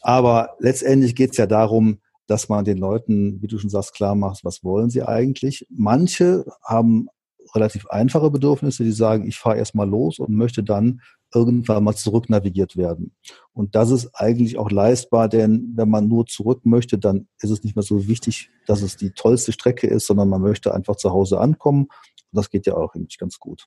Aber 0.00 0.56
letztendlich 0.60 1.14
geht 1.14 1.32
es 1.32 1.36
ja 1.36 1.46
darum, 1.46 1.98
dass 2.26 2.48
man 2.48 2.64
den 2.64 2.78
Leuten, 2.78 3.42
wie 3.42 3.48
du 3.48 3.58
schon 3.58 3.70
sagst, 3.70 3.94
klar 3.94 4.14
macht, 4.14 4.44
was 4.44 4.64
wollen 4.64 4.88
sie 4.88 5.02
eigentlich. 5.02 5.66
Manche 5.70 6.44
haben 6.62 7.08
relativ 7.54 7.86
einfache 7.86 8.30
Bedürfnisse, 8.30 8.84
die 8.84 8.92
sagen, 8.92 9.26
ich 9.26 9.38
fahre 9.38 9.58
erstmal 9.58 9.88
los 9.88 10.18
und 10.18 10.34
möchte 10.34 10.62
dann 10.62 11.02
irgendwann 11.34 11.84
mal 11.84 11.94
zurück 11.94 12.30
navigiert 12.30 12.76
werden. 12.76 13.14
Und 13.52 13.74
das 13.74 13.90
ist 13.90 14.14
eigentlich 14.14 14.56
auch 14.56 14.70
leistbar, 14.70 15.28
denn 15.28 15.72
wenn 15.74 15.90
man 15.90 16.08
nur 16.08 16.26
zurück 16.26 16.64
möchte, 16.64 16.96
dann 16.96 17.26
ist 17.40 17.50
es 17.50 17.64
nicht 17.64 17.76
mehr 17.76 17.82
so 17.82 18.06
wichtig, 18.06 18.50
dass 18.66 18.82
es 18.82 18.96
die 18.96 19.10
tollste 19.10 19.52
Strecke 19.52 19.86
ist, 19.86 20.06
sondern 20.06 20.28
man 20.28 20.40
möchte 20.40 20.72
einfach 20.72 20.96
zu 20.96 21.10
Hause 21.10 21.40
ankommen 21.40 21.88
das 22.34 22.50
geht 22.50 22.66
ja 22.66 22.74
auch 22.74 22.94
eigentlich 22.94 23.18
ganz 23.18 23.38
gut. 23.38 23.66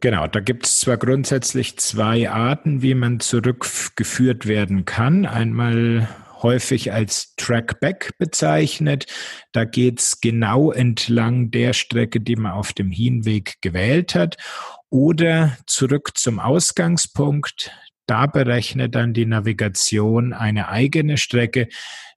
Genau, 0.00 0.26
da 0.26 0.40
gibt 0.40 0.66
es 0.66 0.80
zwar 0.80 0.96
grundsätzlich 0.96 1.78
zwei 1.78 2.28
Arten, 2.28 2.82
wie 2.82 2.94
man 2.94 3.20
zurückgeführt 3.20 4.46
werden 4.46 4.84
kann. 4.84 5.24
Einmal 5.24 6.08
häufig 6.42 6.92
als 6.92 7.34
Trackback 7.36 8.10
bezeichnet. 8.18 9.06
Da 9.52 9.64
geht 9.64 10.00
es 10.00 10.20
genau 10.20 10.72
entlang 10.72 11.50
der 11.50 11.72
Strecke, 11.72 12.20
die 12.20 12.36
man 12.36 12.52
auf 12.52 12.72
dem 12.72 12.90
Hinweg 12.90 13.58
gewählt 13.60 14.14
hat. 14.14 14.36
Oder 14.90 15.56
zurück 15.66 16.10
zum 16.16 16.40
Ausgangspunkt. 16.40 17.70
Da 18.06 18.26
berechnet 18.26 18.94
dann 18.94 19.14
die 19.14 19.26
Navigation 19.26 20.32
eine 20.32 20.68
eigene 20.68 21.16
Strecke, 21.16 21.68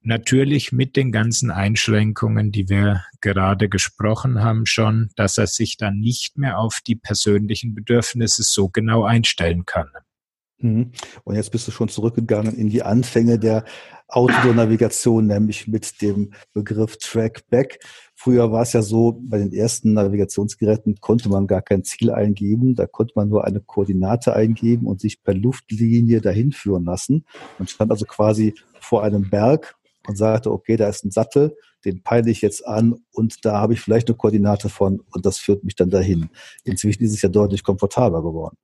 natürlich 0.02 0.72
mit 0.72 0.96
den 0.96 1.12
ganzen 1.12 1.50
Einschränkungen, 1.50 2.52
die 2.52 2.68
wir 2.68 3.04
gerade 3.20 3.68
gesprochen 3.68 4.42
haben 4.42 4.66
schon, 4.66 5.10
dass 5.16 5.38
er 5.38 5.46
sich 5.46 5.76
dann 5.76 5.98
nicht 5.98 6.38
mehr 6.38 6.58
auf 6.58 6.80
die 6.86 6.96
persönlichen 6.96 7.74
Bedürfnisse 7.74 8.42
so 8.42 8.68
genau 8.68 9.04
einstellen 9.04 9.64
kann. 9.64 9.90
Mhm. 10.58 10.92
Und 11.24 11.34
jetzt 11.34 11.50
bist 11.50 11.68
du 11.68 11.72
schon 11.72 11.88
zurückgegangen 11.88 12.54
in 12.56 12.68
die 12.68 12.82
Anfänge 12.82 13.38
der 13.38 13.64
Outdoor-Navigation, 14.08 15.26
nämlich 15.26 15.66
mit 15.66 16.00
dem 16.00 16.32
Begriff 16.52 16.96
Trackback. 16.98 17.80
Früher 18.14 18.52
war 18.52 18.62
es 18.62 18.72
ja 18.72 18.82
so, 18.82 19.20
bei 19.20 19.38
den 19.38 19.52
ersten 19.52 19.92
Navigationsgeräten 19.94 21.00
konnte 21.00 21.28
man 21.28 21.46
gar 21.46 21.60
kein 21.60 21.84
Ziel 21.84 22.10
eingeben. 22.10 22.74
Da 22.74 22.86
konnte 22.86 23.14
man 23.16 23.28
nur 23.28 23.44
eine 23.44 23.60
Koordinate 23.60 24.34
eingeben 24.34 24.86
und 24.86 25.00
sich 25.00 25.22
per 25.22 25.34
Luftlinie 25.34 26.20
dahin 26.20 26.52
führen 26.52 26.84
lassen. 26.84 27.24
Man 27.58 27.68
stand 27.68 27.90
also 27.90 28.04
quasi 28.04 28.54
vor 28.80 29.02
einem 29.02 29.28
Berg 29.28 29.74
und 30.06 30.16
sagte, 30.16 30.52
okay, 30.52 30.76
da 30.76 30.88
ist 30.88 31.04
ein 31.04 31.10
Sattel, 31.10 31.56
den 31.84 32.02
peile 32.02 32.30
ich 32.30 32.40
jetzt 32.40 32.66
an 32.66 32.94
und 33.12 33.44
da 33.44 33.60
habe 33.60 33.74
ich 33.74 33.80
vielleicht 33.80 34.08
eine 34.08 34.16
Koordinate 34.16 34.68
von 34.68 35.00
und 35.10 35.26
das 35.26 35.38
führt 35.38 35.64
mich 35.64 35.74
dann 35.74 35.90
dahin. 35.90 36.30
Inzwischen 36.64 37.02
ist 37.02 37.12
es 37.12 37.22
ja 37.22 37.28
deutlich 37.28 37.64
komfortabler 37.64 38.22
geworden. 38.22 38.56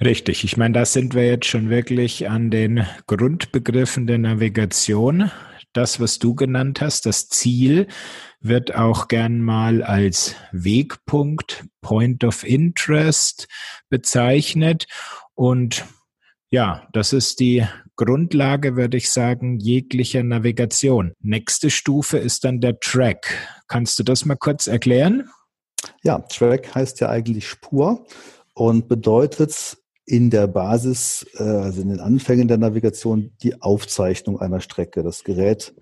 Richtig. 0.00 0.44
Ich 0.44 0.56
meine, 0.56 0.74
da 0.74 0.84
sind 0.84 1.14
wir 1.14 1.26
jetzt 1.26 1.46
schon 1.46 1.70
wirklich 1.70 2.28
an 2.28 2.50
den 2.50 2.86
Grundbegriffen 3.06 4.06
der 4.06 4.18
Navigation. 4.18 5.30
Das, 5.72 6.00
was 6.00 6.18
du 6.18 6.34
genannt 6.34 6.80
hast, 6.80 7.06
das 7.06 7.28
Ziel, 7.28 7.86
wird 8.40 8.74
auch 8.74 9.08
gern 9.08 9.40
mal 9.40 9.82
als 9.82 10.34
Wegpunkt, 10.52 11.64
Point 11.80 12.24
of 12.24 12.44
Interest 12.44 13.48
bezeichnet. 13.88 14.86
Und 15.34 15.84
ja, 16.50 16.86
das 16.92 17.12
ist 17.12 17.40
die 17.40 17.66
Grundlage, 17.96 18.76
würde 18.76 18.96
ich 18.96 19.10
sagen, 19.10 19.58
jeglicher 19.58 20.22
Navigation. 20.22 21.12
Nächste 21.20 21.70
Stufe 21.70 22.18
ist 22.18 22.44
dann 22.44 22.60
der 22.60 22.80
Track. 22.80 23.62
Kannst 23.68 23.98
du 23.98 24.02
das 24.02 24.24
mal 24.24 24.36
kurz 24.36 24.66
erklären? 24.66 25.30
Ja, 26.02 26.18
Track 26.18 26.74
heißt 26.74 27.00
ja 27.00 27.08
eigentlich 27.08 27.48
Spur 27.48 28.06
und 28.54 28.88
bedeutet 28.88 29.78
in 30.04 30.30
der 30.30 30.46
Basis, 30.46 31.26
äh, 31.34 31.42
also 31.42 31.82
in 31.82 31.88
den 31.88 32.00
Anfängen 32.00 32.48
der 32.48 32.58
Navigation, 32.58 33.32
die 33.42 33.60
Aufzeichnung 33.62 34.40
einer 34.40 34.60
Strecke. 34.60 35.02
Das 35.02 35.24
Gerät 35.24 35.74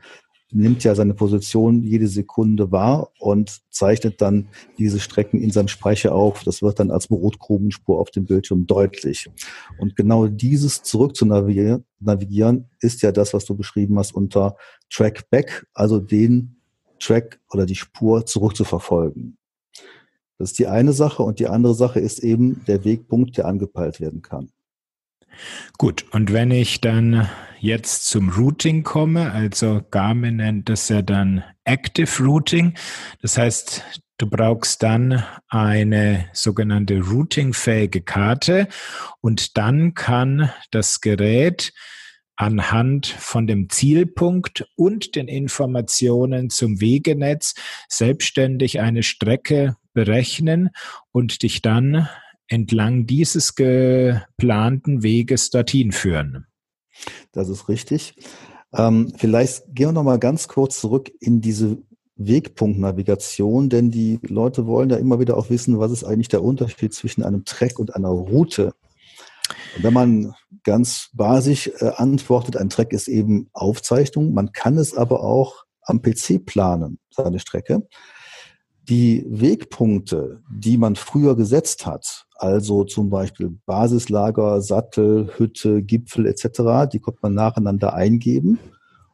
nimmt 0.52 0.84
ja 0.84 0.94
seine 0.94 1.14
Position 1.14 1.82
jede 1.82 2.08
Sekunde 2.08 2.72
wahr 2.72 3.10
und 3.18 3.60
zeichnet 3.70 4.20
dann 4.20 4.48
diese 4.78 5.00
Strecken 5.00 5.40
in 5.40 5.50
seinem 5.50 5.68
Speicher 5.68 6.14
auf. 6.14 6.42
Das 6.44 6.60
wird 6.62 6.80
dann 6.80 6.90
als 6.90 7.08
Brotgrubenspur 7.08 7.98
auf 7.98 8.10
dem 8.10 8.24
Bildschirm 8.24 8.66
deutlich. 8.66 9.30
Und 9.78 9.96
genau 9.96 10.26
dieses 10.26 10.82
zurück 10.82 11.16
zu 11.16 11.24
navigieren, 11.24 12.68
ist 12.80 13.02
ja 13.02 13.12
das, 13.12 13.32
was 13.32 13.44
du 13.44 13.54
beschrieben 13.56 13.98
hast 13.98 14.12
unter 14.12 14.56
Track 14.90 15.30
Back, 15.30 15.66
also 15.72 16.00
den 16.00 16.56
Track 16.98 17.40
oder 17.50 17.64
die 17.64 17.76
Spur 17.76 18.26
zurückzuverfolgen. 18.26 19.38
Das 20.40 20.52
ist 20.52 20.58
die 20.58 20.68
eine 20.68 20.94
Sache 20.94 21.22
und 21.22 21.38
die 21.38 21.48
andere 21.48 21.74
Sache 21.74 22.00
ist 22.00 22.20
eben 22.20 22.64
der 22.64 22.82
Wegpunkt, 22.82 23.36
der 23.36 23.44
angepeilt 23.44 24.00
werden 24.00 24.22
kann. 24.22 24.48
Gut, 25.76 26.06
und 26.12 26.32
wenn 26.32 26.50
ich 26.50 26.80
dann 26.80 27.28
jetzt 27.58 28.06
zum 28.06 28.30
Routing 28.30 28.82
komme, 28.82 29.32
also 29.32 29.82
Garmin 29.90 30.36
nennt 30.36 30.70
das 30.70 30.88
ja 30.88 31.02
dann 31.02 31.44
Active 31.64 32.24
Routing, 32.24 32.72
das 33.20 33.36
heißt, 33.36 33.84
du 34.16 34.30
brauchst 34.30 34.82
dann 34.82 35.22
eine 35.48 36.30
sogenannte 36.32 37.02
routingfähige 37.02 38.00
Karte 38.00 38.66
und 39.20 39.58
dann 39.58 39.92
kann 39.92 40.50
das 40.70 41.02
Gerät 41.02 41.74
anhand 42.36 43.06
von 43.06 43.46
dem 43.46 43.68
Zielpunkt 43.68 44.66
und 44.74 45.16
den 45.16 45.28
Informationen 45.28 46.48
zum 46.48 46.80
Wegenetz 46.80 47.54
selbstständig 47.90 48.80
eine 48.80 49.02
Strecke 49.02 49.76
berechnen 49.92 50.70
und 51.12 51.42
dich 51.42 51.62
dann 51.62 52.08
entlang 52.48 53.06
dieses 53.06 53.54
geplanten 53.54 55.02
Weges 55.02 55.50
dorthin 55.50 55.92
führen. 55.92 56.46
Das 57.32 57.48
ist 57.48 57.68
richtig. 57.68 58.14
Ähm, 58.72 59.12
vielleicht 59.16 59.64
gehen 59.74 59.88
wir 59.88 59.92
noch 59.92 60.02
mal 60.02 60.18
ganz 60.18 60.48
kurz 60.48 60.80
zurück 60.80 61.10
in 61.20 61.40
diese 61.40 61.78
Wegpunktnavigation, 62.16 63.70
denn 63.70 63.90
die 63.90 64.18
Leute 64.22 64.66
wollen 64.66 64.90
ja 64.90 64.96
immer 64.96 65.20
wieder 65.20 65.36
auch 65.36 65.48
wissen, 65.48 65.78
was 65.78 65.90
ist 65.90 66.04
eigentlich 66.04 66.28
der 66.28 66.42
Unterschied 66.42 66.92
zwischen 66.92 67.22
einem 67.22 67.44
Track 67.44 67.78
und 67.78 67.94
einer 67.94 68.10
Route. 68.10 68.74
Wenn 69.78 69.94
man 69.94 70.34
ganz 70.62 71.08
basisch 71.14 71.70
äh, 71.78 71.92
antwortet, 71.96 72.56
ein 72.56 72.68
Track 72.68 72.92
ist 72.92 73.08
eben 73.08 73.48
Aufzeichnung, 73.52 74.34
man 74.34 74.52
kann 74.52 74.76
es 74.76 74.94
aber 74.94 75.22
auch 75.22 75.64
am 75.82 76.02
PC 76.02 76.44
planen, 76.44 76.98
seine 77.10 77.38
Strecke. 77.38 77.88
Die 78.90 79.24
Wegpunkte, 79.28 80.42
die 80.50 80.76
man 80.76 80.96
früher 80.96 81.36
gesetzt 81.36 81.86
hat, 81.86 82.26
also 82.34 82.82
zum 82.82 83.08
Beispiel 83.08 83.56
Basislager, 83.64 84.60
Sattel, 84.60 85.30
Hütte, 85.36 85.82
Gipfel 85.82 86.26
etc., 86.26 86.90
die 86.92 86.98
konnte 86.98 87.20
man 87.22 87.34
nacheinander 87.34 87.94
eingeben 87.94 88.58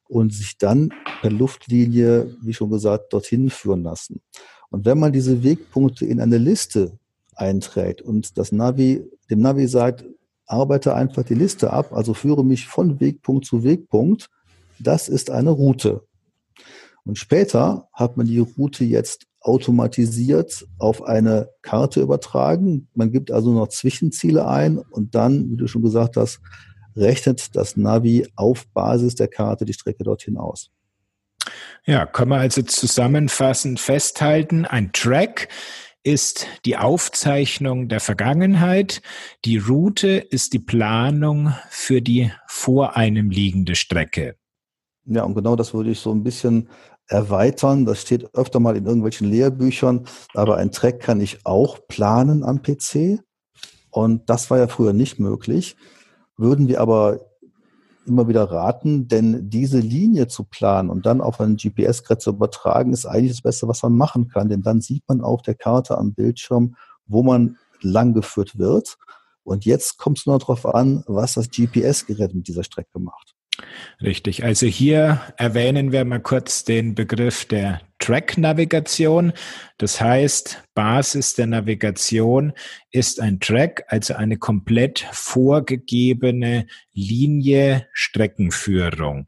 und 0.09 0.33
sich 0.33 0.57
dann 0.57 0.95
per 1.21 1.31
Luftlinie, 1.31 2.35
wie 2.41 2.55
schon 2.55 2.71
gesagt, 2.71 3.13
dorthin 3.13 3.51
führen 3.51 3.83
lassen. 3.83 4.23
Und 4.71 4.87
wenn 4.87 4.99
man 4.99 5.13
diese 5.13 5.43
Wegpunkte 5.43 6.07
in 6.07 6.21
eine 6.21 6.39
Liste 6.39 6.99
einträgt 7.35 8.01
und 8.01 8.39
das 8.39 8.53
Navi, 8.53 9.05
dem 9.31 9.41
Navi 9.41 9.69
sagt, 9.69 10.07
arbeite 10.47 10.95
einfach 10.95 11.25
die 11.25 11.35
Liste 11.35 11.71
ab, 11.71 11.93
also 11.93 12.15
führe 12.15 12.47
mich 12.47 12.67
von 12.67 12.99
Wegpunkt 12.99 13.45
zu 13.45 13.63
Wegpunkt, 13.63 14.31
das 14.79 15.11
ist 15.11 15.31
eine 15.31 15.51
Route. 15.51 16.03
Und 17.05 17.19
später 17.19 17.89
hat 17.93 18.17
man 18.17 18.27
die 18.27 18.39
Route 18.39 18.85
jetzt 18.85 19.27
automatisiert 19.47 20.67
auf 20.79 21.03
eine 21.05 21.49
Karte 21.63 22.01
übertragen. 22.01 22.89
Man 22.95 23.13
gibt 23.13 23.31
also 23.31 23.53
noch 23.53 23.69
Zwischenziele 23.69 24.47
ein 24.47 24.79
und 24.79 25.15
dann, 25.15 25.51
wie 25.51 25.57
du 25.57 25.69
schon 25.69 25.83
gesagt 25.83 26.17
hast, 26.17 26.41
rechnet 26.97 27.55
das 27.55 27.77
Navi 27.77 28.27
auf 28.35 28.67
Basis 28.75 29.15
der 29.15 29.29
Karte 29.29 29.65
die 29.65 29.73
Strecke 29.73 30.03
dorthin 30.03 30.37
aus. 30.37 30.71
Ja, 31.85 32.07
können 32.07 32.33
wir 32.33 32.39
also 32.39 32.63
zusammenfassend 32.63 33.79
festhalten, 33.79 34.65
ein 34.65 34.91
Track 34.93 35.49
ist 36.03 36.47
die 36.65 36.77
Aufzeichnung 36.77 37.89
der 37.89 38.01
Vergangenheit, 38.01 39.01
die 39.45 39.59
Route 39.59 40.09
ist 40.09 40.53
die 40.53 40.59
Planung 40.59 41.55
für 41.69 42.03
die 42.03 42.33
vor 42.49 42.97
einem 42.97 43.31
liegende 43.31 43.77
Strecke. 43.77 44.37
Ja, 45.05 45.23
und 45.23 45.35
genau 45.35 45.55
das 45.55 45.73
würde 45.73 45.91
ich 45.91 46.01
so 46.01 46.13
ein 46.13 46.25
bisschen 46.25 46.69
erweitern. 47.09 47.85
Das 47.85 48.01
steht 48.01 48.35
öfter 48.35 48.61
mal 48.61 48.77
in 48.77 48.87
irgendwelchen 48.87 49.29
Lehrbüchern, 49.29 50.07
aber 50.35 50.57
ein 50.57 50.73
Track 50.73 51.01
kann 51.01 51.21
ich 51.21 51.45
auch 51.45 51.79
planen 51.89 52.43
am 52.45 52.63
PC. 52.63 53.21
Und 53.91 54.29
das 54.29 54.51
war 54.51 54.59
ja 54.59 54.69
früher 54.69 54.93
nicht 54.93 55.19
möglich. 55.19 55.77
Würden 56.37 56.69
wir 56.69 56.81
aber 56.81 57.21
immer 58.07 58.29
wieder 58.29 58.45
raten, 58.51 59.09
denn 59.09 59.51
diese 59.51 59.79
Linie 59.79 60.29
zu 60.29 60.45
planen 60.45 60.91
und 60.91 61.07
dann 61.07 61.21
auf 61.21 61.41
ein 61.41 61.57
GPS-Gerät 61.57 62.21
zu 62.21 62.31
übertragen, 62.31 62.93
ist 62.93 63.07
eigentlich 63.07 63.33
das 63.33 63.43
Beste, 63.43 63.69
was 63.69 63.83
man 63.83 63.97
machen 63.97 64.29
kann, 64.29 64.49
denn 64.49 64.63
dann 64.63 64.81
sieht 64.81 65.03
man 65.09 65.23
auf 65.23 65.43
der 65.43 65.55
Karte 65.55 65.99
am 65.99 66.15
Bildschirm, 66.15 66.77
wo 67.07 67.23
man 67.23 67.57
langgeführt 67.81 68.59
wird. 68.59 68.97
Und 69.43 69.65
jetzt 69.65 69.99
kommt 69.99 70.19
es 70.19 70.27
nur 70.27 70.39
darauf 70.39 70.67
an, 70.67 71.05
was 71.07 71.35
das 71.35 71.51
GPS-Gerät 71.51 72.35
mit 72.35 72.49
dieser 72.49 72.65
Strecke 72.65 72.99
macht. 72.99 73.36
Richtig. 74.03 74.45
Also 74.45 74.67
hier 74.67 75.21
erwähnen 75.37 75.93
wir 75.93 76.05
mal 76.05 76.21
kurz 76.21 76.65
den 76.65 76.95
Begriff 76.95 77.47
der 77.47 77.81
Track-Navigation. 77.99 79.33
Das 79.79 80.01
heißt, 80.01 80.63
Basis 80.75 81.35
der 81.35 81.47
Navigation 81.47 82.53
ist 82.91 83.21
ein 83.21 83.41
Track, 83.41 83.85
also 83.89 84.15
eine 84.15 84.37
komplett 84.37 85.07
vorgegebene 85.13 86.67
Linie 86.93 87.89
Streckenführung. 87.93 89.27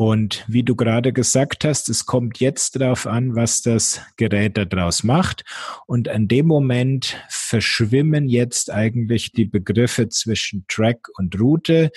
Und 0.00 0.44
wie 0.46 0.62
du 0.62 0.76
gerade 0.76 1.12
gesagt 1.12 1.64
hast, 1.64 1.88
es 1.88 2.06
kommt 2.06 2.38
jetzt 2.38 2.80
darauf 2.80 3.08
an, 3.08 3.34
was 3.34 3.62
das 3.62 4.00
Gerät 4.16 4.56
daraus 4.56 5.02
macht. 5.02 5.42
Und 5.88 6.08
an 6.08 6.28
dem 6.28 6.46
Moment 6.46 7.16
verschwimmen 7.28 8.28
jetzt 8.28 8.70
eigentlich 8.70 9.32
die 9.32 9.44
Begriffe 9.44 10.08
zwischen 10.08 10.64
Track 10.68 11.08
und 11.18 11.40
Route. 11.40 11.90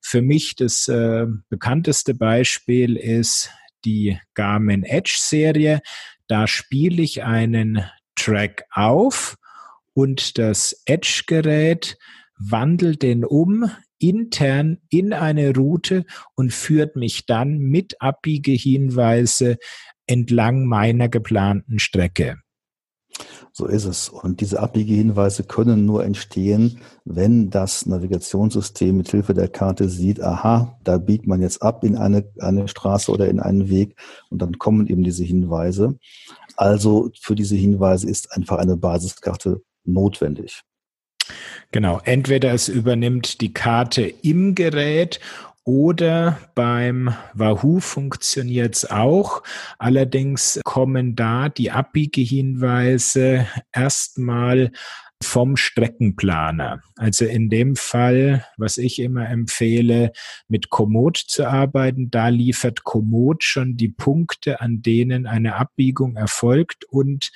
Für 0.00 0.22
mich 0.22 0.54
das 0.54 0.86
äh, 0.86 1.26
bekannteste 1.48 2.14
Beispiel 2.14 2.94
ist 2.96 3.50
die 3.84 4.16
Garmin 4.34 4.84
Edge 4.84 5.16
Serie. 5.18 5.80
Da 6.28 6.46
spiele 6.46 7.02
ich 7.02 7.24
einen 7.24 7.82
Track 8.14 8.66
auf 8.70 9.36
und 9.94 10.38
das 10.38 10.80
Edge-Gerät 10.84 11.98
wandelt 12.38 13.02
den 13.02 13.24
um 13.24 13.68
intern 13.98 14.78
in 14.90 15.12
eine 15.12 15.54
Route 15.54 16.04
und 16.34 16.52
führt 16.52 16.96
mich 16.96 17.26
dann 17.26 17.58
mit 17.58 18.00
Abbiegehinweise 18.00 19.56
entlang 20.06 20.66
meiner 20.66 21.08
geplanten 21.08 21.78
Strecke. 21.78 22.36
So 23.52 23.66
ist 23.66 23.84
es. 23.84 24.08
Und 24.08 24.40
diese 24.40 24.60
Abbiegehinweise 24.60 25.42
können 25.42 25.84
nur 25.84 26.04
entstehen, 26.04 26.78
wenn 27.04 27.50
das 27.50 27.86
Navigationssystem 27.86 28.96
mit 28.96 29.10
Hilfe 29.10 29.34
der 29.34 29.48
Karte 29.48 29.88
sieht, 29.88 30.22
aha, 30.22 30.78
da 30.84 30.98
biegt 30.98 31.26
man 31.26 31.42
jetzt 31.42 31.62
ab 31.62 31.82
in 31.82 31.96
eine, 31.96 32.30
eine 32.38 32.68
Straße 32.68 33.10
oder 33.10 33.28
in 33.28 33.40
einen 33.40 33.68
Weg 33.68 33.98
und 34.30 34.40
dann 34.42 34.58
kommen 34.58 34.86
eben 34.86 35.02
diese 35.02 35.24
Hinweise. 35.24 35.98
Also 36.56 37.10
für 37.20 37.34
diese 37.34 37.56
Hinweise 37.56 38.08
ist 38.08 38.32
einfach 38.32 38.58
eine 38.58 38.76
Basiskarte 38.76 39.62
notwendig. 39.84 40.62
Genau, 41.72 42.00
entweder 42.04 42.52
es 42.52 42.68
übernimmt 42.68 43.40
die 43.40 43.52
Karte 43.52 44.02
im 44.02 44.54
Gerät 44.54 45.20
oder 45.64 46.38
beim 46.54 47.14
Wahoo 47.34 47.80
funktioniert 47.80 48.74
es 48.74 48.90
auch. 48.90 49.42
Allerdings 49.78 50.60
kommen 50.64 51.14
da 51.14 51.50
die 51.50 51.70
Abbiegehinweise 51.70 53.46
erstmal 53.70 54.70
vom 55.22 55.56
Streckenplaner. 55.56 56.80
Also 56.96 57.26
in 57.26 57.50
dem 57.50 57.76
Fall, 57.76 58.46
was 58.56 58.78
ich 58.78 58.98
immer 58.98 59.28
empfehle, 59.28 60.12
mit 60.46 60.70
Komoot 60.70 61.18
zu 61.18 61.46
arbeiten, 61.46 62.10
da 62.10 62.28
liefert 62.28 62.84
Komoot 62.84 63.44
schon 63.44 63.76
die 63.76 63.88
Punkte, 63.88 64.60
an 64.62 64.80
denen 64.80 65.26
eine 65.26 65.56
Abbiegung 65.56 66.16
erfolgt 66.16 66.84
und 66.86 67.30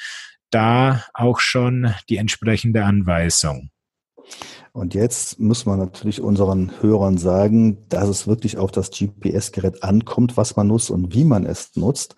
da 0.50 1.04
auch 1.12 1.40
schon 1.40 1.94
die 2.08 2.16
entsprechende 2.16 2.84
Anweisung. 2.84 3.70
Und 4.72 4.94
jetzt 4.94 5.38
muss 5.38 5.66
man 5.66 5.78
natürlich 5.78 6.22
unseren 6.22 6.72
Hörern 6.80 7.18
sagen, 7.18 7.86
dass 7.90 8.08
es 8.08 8.26
wirklich 8.26 8.56
auf 8.56 8.70
das 8.70 8.90
GPS-Gerät 8.90 9.82
ankommt, 9.82 10.38
was 10.38 10.56
man 10.56 10.68
nutzt 10.68 10.90
und 10.90 11.14
wie 11.14 11.24
man 11.24 11.44
es 11.44 11.76
nutzt. 11.76 12.16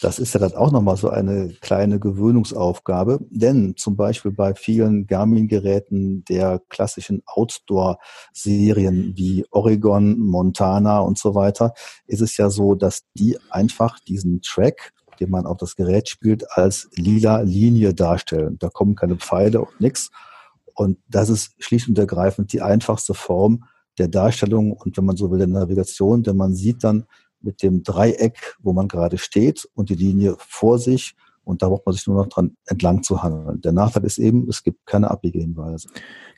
Das 0.00 0.18
ist 0.18 0.34
ja 0.34 0.40
dann 0.40 0.54
auch 0.54 0.72
nochmal 0.72 0.96
so 0.96 1.10
eine 1.10 1.50
kleine 1.60 2.00
Gewöhnungsaufgabe. 2.00 3.20
Denn 3.30 3.74
zum 3.76 3.94
Beispiel 3.96 4.32
bei 4.32 4.54
vielen 4.54 5.06
Garmin-Geräten 5.06 6.24
der 6.24 6.60
klassischen 6.68 7.22
Outdoor-Serien 7.24 9.12
wie 9.16 9.46
Oregon, 9.52 10.18
Montana 10.18 10.98
und 10.98 11.18
so 11.18 11.36
weiter, 11.36 11.72
ist 12.08 12.20
es 12.20 12.36
ja 12.36 12.50
so, 12.50 12.74
dass 12.74 13.02
die 13.14 13.38
einfach 13.48 14.00
diesen 14.00 14.42
Track 14.42 14.92
den 15.20 15.30
man 15.30 15.46
auf 15.46 15.58
das 15.58 15.76
Gerät 15.76 16.08
spielt, 16.08 16.50
als 16.56 16.88
lila 16.94 17.42
Linie 17.42 17.94
darstellen. 17.94 18.56
Da 18.58 18.70
kommen 18.70 18.96
keine 18.96 19.16
Pfeile 19.16 19.60
und 19.60 19.80
nichts. 19.80 20.10
Und 20.74 20.98
das 21.08 21.28
ist 21.28 21.54
schlicht 21.58 21.88
und 21.88 21.98
ergreifend 21.98 22.52
die 22.52 22.62
einfachste 22.62 23.14
Form 23.14 23.64
der 23.98 24.08
Darstellung 24.08 24.72
und 24.72 24.96
wenn 24.96 25.04
man 25.04 25.16
so 25.16 25.30
will, 25.30 25.38
der 25.38 25.46
Navigation, 25.46 26.22
denn 26.22 26.36
man 26.36 26.54
sieht 26.54 26.82
dann, 26.82 27.04
mit 27.42 27.62
dem 27.62 27.82
Dreieck, 27.82 28.56
wo 28.60 28.72
man 28.72 28.88
gerade 28.88 29.18
steht 29.18 29.68
und 29.74 29.90
die 29.90 29.94
Linie 29.94 30.36
vor 30.38 30.78
sich 30.78 31.14
und 31.44 31.62
da 31.62 31.68
braucht 31.68 31.86
man 31.86 31.94
sich 31.94 32.06
nur 32.06 32.16
noch 32.16 32.28
dran 32.28 32.56
entlang 32.66 33.02
zu 33.02 33.22
handeln. 33.22 33.60
Der 33.60 33.72
Nachteil 33.72 34.04
ist 34.04 34.18
eben, 34.18 34.48
es 34.48 34.62
gibt 34.62 34.86
keine 34.86 35.10
Abbiegehinweise. 35.10 35.88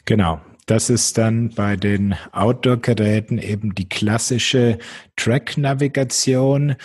Genau. 0.05 0.41
Das 0.67 0.89
ist 0.89 1.19
dann 1.19 1.51
bei 1.51 1.77
den 1.77 2.15
Outdoor-Geräten 2.33 3.37
eben 3.37 3.75
die 3.75 3.87
klassische 3.87 4.79
Track-Navigation 5.17 6.77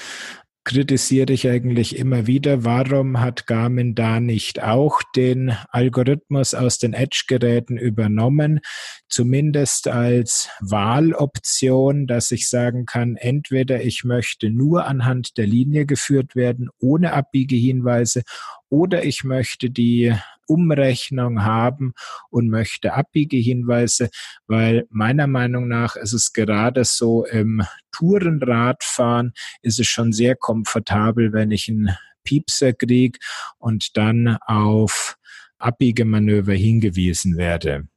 kritisiere 0.69 1.34
ich 1.34 1.47
eigentlich 1.49 1.97
immer 1.97 2.27
wieder, 2.27 2.63
warum 2.63 3.19
hat 3.19 3.47
Garmin 3.47 3.95
da 3.95 4.19
nicht 4.19 4.62
auch 4.62 5.01
den 5.15 5.51
Algorithmus 5.69 6.53
aus 6.53 6.77
den 6.77 6.93
Edge-Geräten 6.93 7.75
übernommen, 7.75 8.60
zumindest 9.08 9.88
als 9.88 10.47
Wahloption, 10.62 12.05
dass 12.05 12.29
ich 12.29 12.47
sagen 12.47 12.86
kann, 12.86 13.15
entweder 13.15 13.82
ich 13.82 14.03
möchte 14.03 14.51
nur 14.51 14.86
anhand 14.86 15.39
der 15.39 15.47
Linie 15.47 15.88
geführt 15.88 16.36
werden, 16.36 16.69
ohne 16.77 17.13
Abbiegehinweise, 17.13 18.21
oder 18.69 19.03
ich 19.03 19.23
möchte 19.23 19.69
die 19.69 20.13
Umrechnung 20.47 21.43
haben 21.43 21.93
und 22.29 22.49
möchte 22.49 22.93
Abbiegehinweise, 22.93 24.10
weil 24.47 24.86
meiner 24.89 25.27
Meinung 25.27 25.67
nach 25.67 25.95
ist 25.95 26.13
es 26.13 26.34
gerade 26.34 26.86
so 26.86 27.25
im 27.25 27.63
Tourenradfahren 27.91 29.34
ist 29.62 29.79
es 29.79 29.88
schon 29.88 30.12
sehr 30.12 30.36
komfortabel, 30.36 31.34
wenn 31.34 31.51
ich 31.51 31.69
einen 31.69 31.95
Piepser 32.23 32.73
kriege 32.73 33.19
und 33.58 33.97
dann 33.97 34.38
auf 34.45 35.17
Abbiegemanöver 35.58 36.53
hingewiesen 36.53 37.38
werde. 37.38 37.88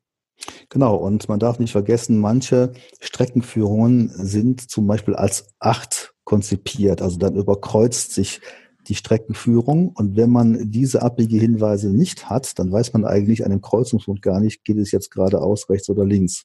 Genau, 0.69 0.97
und 0.97 1.29
man 1.29 1.39
darf 1.39 1.59
nicht 1.59 1.73
vergessen, 1.73 2.19
manche 2.19 2.73
Streckenführungen 3.01 4.09
sind 4.09 4.71
zum 4.71 4.87
Beispiel 4.87 5.15
als 5.15 5.55
acht 5.61 6.15
konzipiert. 6.25 7.03
Also 7.03 7.19
dann 7.19 7.37
überkreuzt 7.37 8.13
sich 8.13 8.41
die 8.89 8.95
Streckenführung. 8.95 9.89
Und 9.89 10.17
wenn 10.17 10.31
man 10.31 10.71
diese 10.71 11.03
Abbiegehinweise 11.03 11.91
nicht 11.91 12.29
hat, 12.29 12.59
dann 12.59 12.73
weiß 12.73 12.93
man 12.93 13.05
eigentlich 13.05 13.45
an 13.45 13.51
dem 13.51 13.61
Kreuzungspunkt 13.61 14.23
gar 14.23 14.41
nicht, 14.41 14.65
geht 14.65 14.79
es 14.79 14.93
jetzt 14.93 15.11
geradeaus, 15.11 15.69
rechts 15.69 15.89
oder 15.89 16.05
links. 16.05 16.45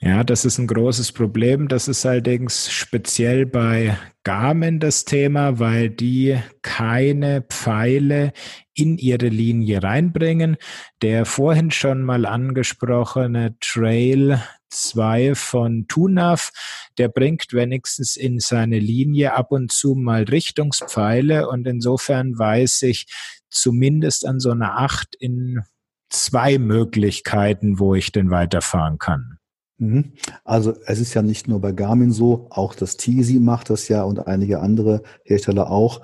Ja, 0.00 0.22
das 0.22 0.44
ist 0.44 0.58
ein 0.58 0.68
großes 0.68 1.12
Problem. 1.12 1.66
Das 1.68 1.88
ist 1.88 2.06
allerdings 2.06 2.70
speziell 2.70 3.46
bei 3.46 3.96
Garmin 4.22 4.78
das 4.78 5.04
Thema, 5.04 5.58
weil 5.58 5.90
die 5.90 6.38
keine 6.62 7.42
Pfeile 7.42 8.32
in 8.74 8.98
ihre 8.98 9.28
Linie 9.28 9.82
reinbringen. 9.82 10.56
Der 11.02 11.24
vorhin 11.24 11.70
schon 11.72 12.02
mal 12.02 12.26
angesprochene 12.26 13.56
Trail 13.60 14.40
2 14.70 15.34
von 15.34 15.86
Tunav, 15.88 16.50
der 16.98 17.08
bringt 17.08 17.52
wenigstens 17.52 18.16
in 18.16 18.40
seine 18.40 18.78
Linie 18.78 19.34
ab 19.34 19.52
und 19.52 19.72
zu 19.72 19.94
mal 19.94 20.24
Richtungspfeile 20.24 21.48
und 21.48 21.66
insofern 21.66 22.38
weiß 22.38 22.82
ich 22.82 23.06
zumindest 23.50 24.26
an 24.26 24.40
so 24.40 24.50
einer 24.50 24.78
8 24.78 25.14
in 25.14 25.60
zwei 26.08 26.58
Möglichkeiten, 26.58 27.78
wo 27.78 27.94
ich 27.94 28.12
denn 28.12 28.30
weiterfahren 28.30 28.98
kann. 28.98 29.38
Mhm. 29.78 30.12
Also 30.44 30.74
es 30.86 31.00
ist 31.00 31.14
ja 31.14 31.22
nicht 31.22 31.48
nur 31.48 31.60
bei 31.60 31.72
Garmin 31.72 32.12
so, 32.12 32.46
auch 32.50 32.74
das 32.74 32.96
Tisi 32.96 33.38
macht 33.38 33.70
das 33.70 33.88
ja 33.88 34.02
und 34.04 34.26
einige 34.26 34.60
andere 34.60 35.02
Hersteller 35.24 35.70
auch. 35.70 36.00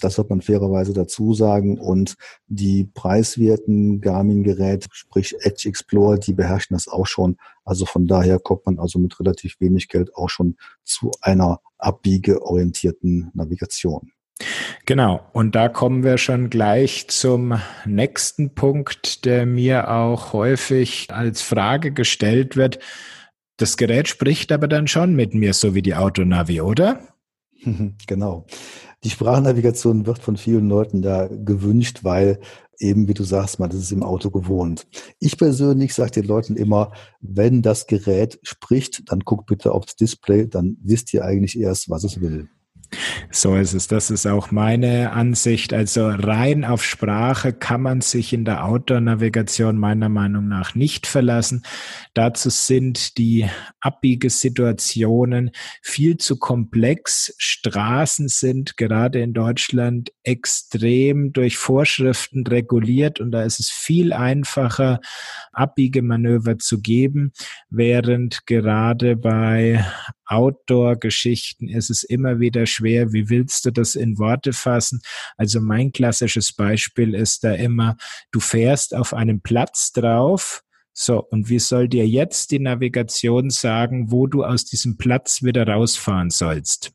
Das 0.00 0.18
wird 0.18 0.30
man 0.30 0.40
fairerweise 0.40 0.92
dazu 0.92 1.34
sagen. 1.34 1.78
Und 1.78 2.16
die 2.46 2.84
preiswerten 2.84 4.00
Garmin-Geräte, 4.00 4.88
sprich 4.92 5.36
Edge 5.40 5.68
Explorer, 5.68 6.18
die 6.18 6.34
beherrschen 6.34 6.74
das 6.74 6.88
auch 6.88 7.06
schon. 7.06 7.36
Also 7.64 7.86
von 7.86 8.06
daher 8.06 8.38
kommt 8.38 8.66
man 8.66 8.78
also 8.78 8.98
mit 8.98 9.18
relativ 9.20 9.60
wenig 9.60 9.88
Geld 9.88 10.14
auch 10.14 10.28
schon 10.28 10.56
zu 10.84 11.10
einer 11.20 11.60
abbiegeorientierten 11.78 13.30
Navigation. 13.34 14.12
Genau, 14.84 15.20
und 15.32 15.54
da 15.54 15.68
kommen 15.68 16.04
wir 16.04 16.18
schon 16.18 16.50
gleich 16.50 17.08
zum 17.08 17.58
nächsten 17.86 18.54
Punkt, 18.54 19.24
der 19.24 19.46
mir 19.46 19.90
auch 19.90 20.32
häufig 20.32 21.08
als 21.10 21.42
Frage 21.42 21.90
gestellt 21.90 22.56
wird. 22.56 22.78
Das 23.56 23.76
Gerät 23.76 24.08
spricht 24.08 24.52
aber 24.52 24.68
dann 24.68 24.86
schon 24.86 25.16
mit 25.16 25.34
mir, 25.34 25.54
so 25.54 25.74
wie 25.74 25.82
die 25.82 25.94
Autonavi, 25.94 26.60
oder? 26.60 27.00
Genau. 28.06 28.46
Die 29.04 29.10
Sprachnavigation 29.10 30.06
wird 30.06 30.18
von 30.18 30.36
vielen 30.36 30.68
Leuten 30.68 31.02
da 31.02 31.28
gewünscht, 31.28 32.00
weil 32.02 32.40
eben, 32.78 33.08
wie 33.08 33.14
du 33.14 33.24
sagst, 33.24 33.58
man 33.58 33.70
das 33.70 33.80
ist 33.80 33.92
im 33.92 34.02
Auto 34.02 34.30
gewohnt. 34.30 34.86
Ich 35.18 35.38
persönlich 35.38 35.94
sage 35.94 36.10
den 36.12 36.24
Leuten 36.24 36.56
immer, 36.56 36.92
wenn 37.20 37.62
das 37.62 37.86
Gerät 37.86 38.38
spricht, 38.42 39.10
dann 39.10 39.20
guckt 39.20 39.46
bitte 39.46 39.72
aufs 39.72 39.96
Display, 39.96 40.48
dann 40.48 40.76
wisst 40.82 41.12
ihr 41.14 41.24
eigentlich 41.24 41.58
erst, 41.58 41.88
was 41.88 42.04
es 42.04 42.20
will. 42.20 42.48
So 43.30 43.56
ist 43.56 43.74
es. 43.74 43.88
Das 43.88 44.10
ist 44.10 44.26
auch 44.26 44.50
meine 44.50 45.12
Ansicht. 45.12 45.72
Also 45.72 46.08
rein 46.08 46.64
auf 46.64 46.84
Sprache 46.84 47.52
kann 47.52 47.82
man 47.82 48.00
sich 48.00 48.32
in 48.32 48.44
der 48.44 48.64
Outdoor-Navigation 48.64 49.78
meiner 49.78 50.08
Meinung 50.08 50.48
nach 50.48 50.74
nicht 50.74 51.06
verlassen. 51.06 51.62
Dazu 52.14 52.50
sind 52.50 53.18
die 53.18 53.48
Abbiegesituationen 53.80 55.50
viel 55.82 56.16
zu 56.16 56.38
komplex. 56.38 57.34
Straßen 57.38 58.28
sind 58.28 58.76
gerade 58.76 59.20
in 59.20 59.32
Deutschland 59.32 60.12
extrem 60.22 61.32
durch 61.32 61.56
Vorschriften 61.56 62.46
reguliert 62.46 63.20
und 63.20 63.30
da 63.32 63.42
ist 63.42 63.60
es 63.60 63.70
viel 63.70 64.12
einfacher, 64.12 65.00
Abbiegemanöver 65.52 66.58
zu 66.58 66.80
geben, 66.80 67.32
während 67.70 68.46
gerade 68.46 69.16
bei 69.16 69.84
Outdoor-Geschichten 70.26 71.68
ist 71.68 71.90
es 71.90 72.02
immer 72.02 72.40
wieder 72.40 72.66
schwer. 72.66 73.12
Wie 73.12 73.30
willst 73.30 73.64
du 73.64 73.70
das 73.70 73.94
in 73.94 74.18
Worte 74.18 74.52
fassen? 74.52 75.00
Also 75.36 75.60
mein 75.60 75.92
klassisches 75.92 76.52
Beispiel 76.52 77.14
ist 77.14 77.44
da 77.44 77.52
immer, 77.52 77.96
du 78.30 78.40
fährst 78.40 78.94
auf 78.94 79.14
einem 79.14 79.40
Platz 79.40 79.92
drauf, 79.92 80.62
so, 80.98 81.22
und 81.22 81.50
wie 81.50 81.58
soll 81.58 81.88
dir 81.88 82.08
jetzt 82.08 82.52
die 82.52 82.58
Navigation 82.58 83.50
sagen, 83.50 84.10
wo 84.10 84.26
du 84.26 84.44
aus 84.44 84.64
diesem 84.64 84.96
Platz 84.96 85.42
wieder 85.42 85.68
rausfahren 85.68 86.30
sollst? 86.30 86.92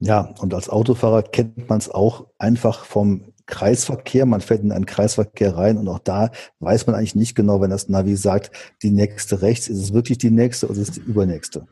Ja, 0.00 0.34
und 0.40 0.54
als 0.54 0.70
Autofahrer 0.70 1.22
kennt 1.22 1.68
man 1.68 1.76
es 1.76 1.90
auch 1.90 2.26
einfach 2.38 2.86
vom 2.86 3.32
Kreisverkehr. 3.44 4.24
Man 4.24 4.40
fährt 4.40 4.62
in 4.62 4.72
einen 4.72 4.86
Kreisverkehr 4.86 5.56
rein 5.56 5.76
und 5.76 5.88
auch 5.88 5.98
da 5.98 6.30
weiß 6.60 6.86
man 6.86 6.96
eigentlich 6.96 7.14
nicht 7.14 7.34
genau, 7.34 7.60
wenn 7.60 7.70
das 7.70 7.90
Navi 7.90 8.16
sagt, 8.16 8.50
die 8.82 8.90
nächste 8.90 9.42
rechts, 9.42 9.68
ist 9.68 9.78
es 9.78 9.92
wirklich 9.92 10.16
die 10.16 10.30
nächste 10.30 10.68
oder 10.68 10.80
ist 10.80 10.88
es 10.88 10.94
die 10.94 11.00
übernächste? 11.00 11.66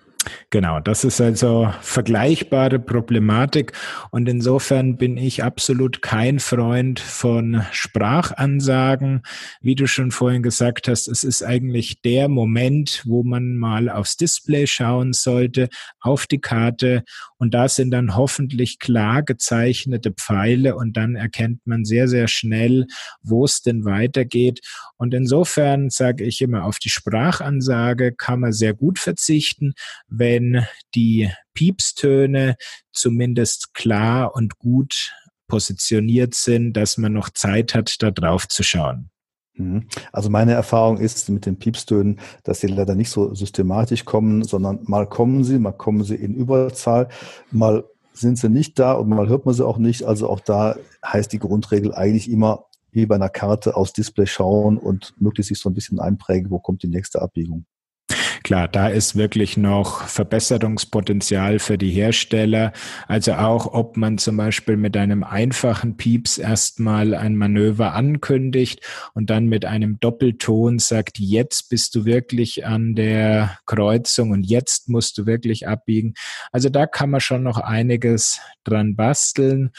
Genau, 0.51 0.81
das 0.81 1.05
ist 1.05 1.21
also 1.21 1.73
vergleichbare 1.81 2.79
Problematik 2.79 3.73
und 4.11 4.29
insofern 4.29 4.97
bin 4.97 5.17
ich 5.17 5.43
absolut 5.43 6.03
kein 6.03 6.41
Freund 6.41 7.01
von 7.01 7.65
Sprachansagen. 7.71 9.23
Wie 9.63 9.75
du 9.75 9.87
schon 9.87 10.11
vorhin 10.11 10.43
gesagt 10.43 10.89
hast, 10.89 11.09
es 11.09 11.25
ist 11.25 11.43
eigentlich 11.43 12.03
der 12.03 12.29
Moment, 12.29 13.03
wo 13.07 13.23
man 13.23 13.57
mal 13.57 13.89
aufs 13.89 14.17
Display 14.17 14.67
schauen 14.67 15.13
sollte, 15.13 15.69
auf 16.01 16.27
die 16.27 16.41
Karte 16.41 17.05
und 17.41 17.53
da 17.55 17.69
sind 17.69 17.91
dann 17.91 18.15
hoffentlich 18.15 18.79
klar 18.79 19.25
gezeichnete 19.25 20.13
Pfeile 20.13 20.77
und 20.77 20.97
dann 20.97 21.17
erkennt 21.17 21.67
man 21.67 21.85
sehr, 21.85 22.07
sehr 22.07 22.29
schnell, 22.29 22.87
wo 23.21 23.45
es 23.45 23.63
denn 23.63 23.85
weitergeht. 23.85 24.61
Und 24.97 25.13
insofern 25.13 25.91
sage 25.91 26.23
ich 26.23 26.41
immer, 26.41 26.65
auf 26.65 26.79
die 26.79 26.91
Sprachansage 26.91 28.13
kann 28.13 28.39
man 28.39 28.53
sehr 28.53 28.75
gut 28.75 29.01
verzichten 29.01 29.75
wenn 30.09 30.65
die 30.95 31.31
Piepstöne 31.55 32.57
zumindest 32.93 33.75
klar 33.75 34.35
und 34.35 34.59
gut 34.59 35.13
positioniert 35.49 36.35
sind, 36.35 36.75
dass 36.75 36.99
man 36.99 37.13
noch 37.13 37.31
Zeit 37.31 37.75
hat, 37.75 37.97
da 38.01 38.11
drauf 38.11 38.49
zu 38.49 38.63
schauen. 38.63 39.11
Mhm. 39.55 39.87
Also 40.13 40.31
meine 40.31 40.53
Erfahrung 40.53 40.99
ist 40.99 41.29
mit 41.29 41.47
den 41.47 41.59
Piepstönen, 41.59 42.21
dass 42.45 42.61
sie 42.61 42.69
leider 42.69 42.95
nicht 42.95 43.11
so 43.11 43.35
systematisch 43.35 44.05
kommen, 44.05 44.43
sondern 44.45 44.81
mal 44.85 45.07
kommen 45.07 45.45
sie, 45.45 45.59
mal 45.59 45.73
kommen 45.73 46.05
sie 46.05 46.17
in 46.17 46.35
Überzahl, 46.35 47.09
mal 47.51 47.85
sind 48.13 48.39
sie 48.39 48.49
nicht 48.49 48.79
da 48.79 48.93
und 48.93 49.09
mal 49.09 49.29
hört 49.29 49.47
man 49.47 49.55
sie 49.55 49.67
auch 49.67 49.79
nicht. 49.79 50.05
Also 50.05 50.29
auch 50.29 50.41
da 50.41 50.77
heißt 51.05 51.33
die 51.33 51.39
Grundregel 51.39 51.95
eigentlich 51.95 52.31
immer 52.31 52.67
wie 52.93 53.07
bei 53.07 53.15
einer 53.15 53.29
Karte 53.29 53.77
aufs 53.77 53.93
Display 53.93 54.27
schauen 54.27 54.77
und 54.77 55.15
möglichst 55.21 55.49
sich 55.49 55.61
so 55.61 55.71
ein 55.71 55.75
bisschen 55.75 56.01
einprägen, 56.01 56.51
wo 56.51 56.59
kommt 56.59 56.83
die 56.83 56.89
nächste 56.89 57.23
Abbiegung. 57.23 57.65
Klar, 58.51 58.67
da 58.67 58.89
ist 58.89 59.15
wirklich 59.15 59.57
noch 59.57 60.03
Verbesserungspotenzial 60.09 61.61
für 61.61 61.79
die 61.79 61.93
Hersteller. 61.93 62.73
Also 63.07 63.35
auch, 63.35 63.73
ob 63.73 63.97
man 63.97 64.19
zum 64.19 64.37
Beispiel 64.37 64.77
mit 64.77 64.97
einem 64.97 65.23
einfachen 65.23 65.97
Pieps 65.97 66.37
erstmal 66.37 67.15
ein 67.15 67.37
Manöver 67.37 67.95
ankündigt 67.95 68.85
und 69.15 69.31
dann 69.31 69.47
mit 69.47 69.65
einem 69.65 70.01
Doppelton 70.01 70.81
sagt, 70.81 71.21
jetzt 71.21 71.69
bist 71.69 71.95
du 71.95 72.07
wirklich 72.07 72.67
an 72.67 72.97
der 72.97 73.57
Kreuzung 73.67 74.33
und 74.33 74.43
jetzt 74.43 74.89
musst 74.89 75.17
du 75.19 75.27
wirklich 75.27 75.69
abbiegen. 75.69 76.15
Also 76.51 76.71
da 76.71 76.89
kann 76.89 77.11
man 77.11 77.21
schon 77.21 77.45
noch 77.45 77.59
einiges 77.59 78.41
dran 78.65 78.97
basteln. 78.97 79.71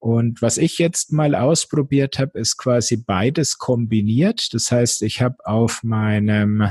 Und 0.00 0.40
was 0.40 0.56
ich 0.56 0.78
jetzt 0.78 1.12
mal 1.12 1.34
ausprobiert 1.34 2.18
habe, 2.18 2.38
ist 2.38 2.56
quasi 2.56 2.96
beides 2.96 3.58
kombiniert. 3.58 4.54
Das 4.54 4.72
heißt, 4.72 5.02
ich 5.02 5.20
habe 5.20 5.36
auf 5.44 5.82
meinem 5.82 6.70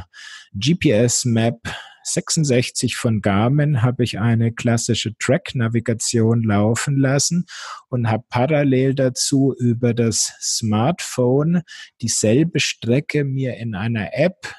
GPS-Map 0.54 1.62
66 2.04 2.96
von 2.96 3.22
Garmin 3.22 3.82
habe 3.84 4.04
ich 4.04 4.20
eine 4.20 4.52
klassische 4.52 5.16
Track-Navigation 5.18 6.42
laufen 6.44 6.98
lassen 6.98 7.46
und 7.90 8.10
habe 8.10 8.24
parallel 8.30 8.96
dazu 8.96 9.54
über 9.60 9.94
das 9.94 10.34
Smartphone 10.42 11.62
dieselbe 12.02 12.60
Strecke 12.60 13.24
mir 13.24 13.58
in 13.58 13.76
einer 13.76 14.10
App 14.14 14.54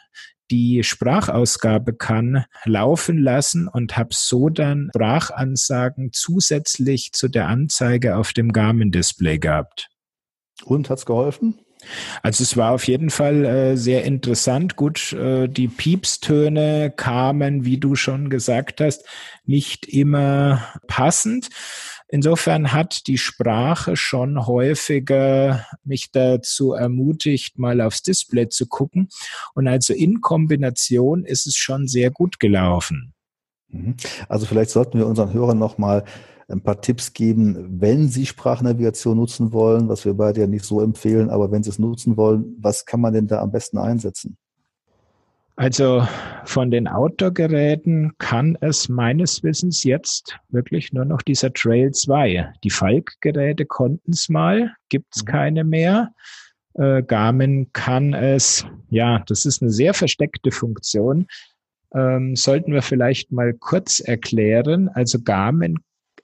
die 0.50 0.82
Sprachausgabe 0.82 1.94
kann, 1.94 2.44
laufen 2.64 3.18
lassen 3.18 3.68
und 3.68 3.96
habe 3.96 4.10
so 4.12 4.48
dann 4.48 4.90
Sprachansagen 4.94 6.10
zusätzlich 6.12 7.12
zu 7.12 7.28
der 7.28 7.48
Anzeige 7.48 8.16
auf 8.16 8.32
dem 8.32 8.52
Garmin-Display 8.52 9.38
gehabt. 9.38 9.88
Und 10.64 10.90
hat's 10.90 11.06
geholfen? 11.06 11.58
Also 12.22 12.42
es 12.42 12.56
war 12.56 12.72
auf 12.72 12.86
jeden 12.86 13.10
Fall 13.10 13.44
äh, 13.44 13.76
sehr 13.76 14.04
interessant. 14.04 14.76
Gut, 14.76 15.12
äh, 15.12 15.48
die 15.48 15.68
Piepstöne 15.68 16.92
kamen, 16.94 17.64
wie 17.64 17.78
du 17.78 17.94
schon 17.94 18.28
gesagt 18.28 18.80
hast, 18.80 19.06
nicht 19.44 19.86
immer 19.86 20.62
passend. 20.86 21.48
Insofern 22.12 22.72
hat 22.72 23.06
die 23.06 23.18
Sprache 23.18 23.96
schon 23.96 24.46
häufiger 24.46 25.64
mich 25.84 26.10
dazu 26.12 26.72
ermutigt, 26.72 27.58
mal 27.58 27.80
aufs 27.80 28.02
Display 28.02 28.48
zu 28.48 28.66
gucken. 28.66 29.08
Und 29.54 29.68
also 29.68 29.94
in 29.94 30.20
Kombination 30.20 31.24
ist 31.24 31.46
es 31.46 31.54
schon 31.54 31.86
sehr 31.86 32.10
gut 32.10 32.40
gelaufen. 32.40 33.14
Mhm. 33.68 33.94
Also 34.28 34.46
vielleicht 34.46 34.70
sollten 34.70 34.98
wir 34.98 35.06
unseren 35.06 35.32
Hörern 35.32 35.58
nochmal 35.58 36.04
ein 36.48 36.62
paar 36.62 36.80
Tipps 36.80 37.12
geben, 37.12 37.80
wenn 37.80 38.08
Sie 38.08 38.26
Sprachnavigation 38.26 39.16
nutzen 39.16 39.52
wollen, 39.52 39.88
was 39.88 40.04
wir 40.04 40.14
beide 40.14 40.40
ja 40.40 40.46
nicht 40.48 40.64
so 40.64 40.80
empfehlen, 40.80 41.30
aber 41.30 41.52
wenn 41.52 41.62
Sie 41.62 41.70
es 41.70 41.78
nutzen 41.78 42.16
wollen, 42.16 42.56
was 42.58 42.84
kann 42.84 43.00
man 43.00 43.14
denn 43.14 43.28
da 43.28 43.40
am 43.40 43.52
besten 43.52 43.78
einsetzen? 43.78 44.36
Also 45.60 46.08
von 46.46 46.70
den 46.70 46.88
Outdoor-Geräten 46.88 48.12
kann 48.16 48.56
es 48.62 48.88
meines 48.88 49.42
Wissens 49.42 49.84
jetzt 49.84 50.38
wirklich 50.48 50.94
nur 50.94 51.04
noch 51.04 51.20
dieser 51.20 51.52
Trail 51.52 51.90
2. 51.90 52.50
Die 52.64 52.70
Falk-Geräte 52.70 53.66
konnten 53.66 54.12
es 54.12 54.30
mal, 54.30 54.74
gibt 54.88 55.14
es 55.14 55.22
mhm. 55.22 55.26
keine 55.26 55.64
mehr. 55.64 56.14
Äh, 56.72 57.02
Garmin 57.02 57.70
kann 57.74 58.14
es, 58.14 58.64
ja, 58.88 59.22
das 59.26 59.44
ist 59.44 59.60
eine 59.60 59.70
sehr 59.70 59.92
versteckte 59.92 60.50
Funktion. 60.50 61.26
Ähm, 61.94 62.36
sollten 62.36 62.72
wir 62.72 62.80
vielleicht 62.80 63.30
mal 63.30 63.52
kurz 63.52 64.00
erklären. 64.00 64.88
Also 64.88 65.20
Garmin 65.20 65.76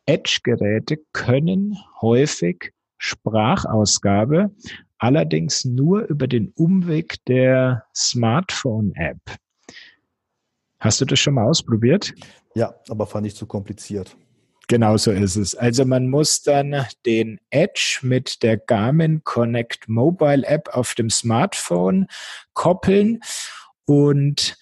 Edge-Geräte 0.06 0.96
können 1.12 1.76
häufig 2.00 2.72
Sprachausgabe, 2.96 4.50
allerdings 4.98 5.64
nur 5.64 6.02
über 6.06 6.26
den 6.26 6.52
Umweg 6.56 7.24
der 7.26 7.84
Smartphone-App. 7.94 9.20
Hast 10.78 11.00
du 11.00 11.04
das 11.04 11.18
schon 11.18 11.34
mal 11.34 11.44
ausprobiert? 11.44 12.14
Ja, 12.54 12.74
aber 12.88 13.06
fand 13.06 13.26
ich 13.26 13.34
zu 13.34 13.46
kompliziert. 13.46 14.16
Genau 14.68 14.96
so 14.96 15.12
ist 15.12 15.36
es. 15.36 15.54
Also 15.54 15.84
man 15.84 16.08
muss 16.08 16.42
dann 16.42 16.86
den 17.04 17.38
Edge 17.50 18.00
mit 18.02 18.42
der 18.42 18.56
Garmin 18.56 19.22
Connect 19.22 19.88
Mobile 19.88 20.44
App 20.44 20.68
auf 20.72 20.94
dem 20.94 21.08
Smartphone 21.08 22.06
koppeln 22.52 23.20
und 23.84 24.56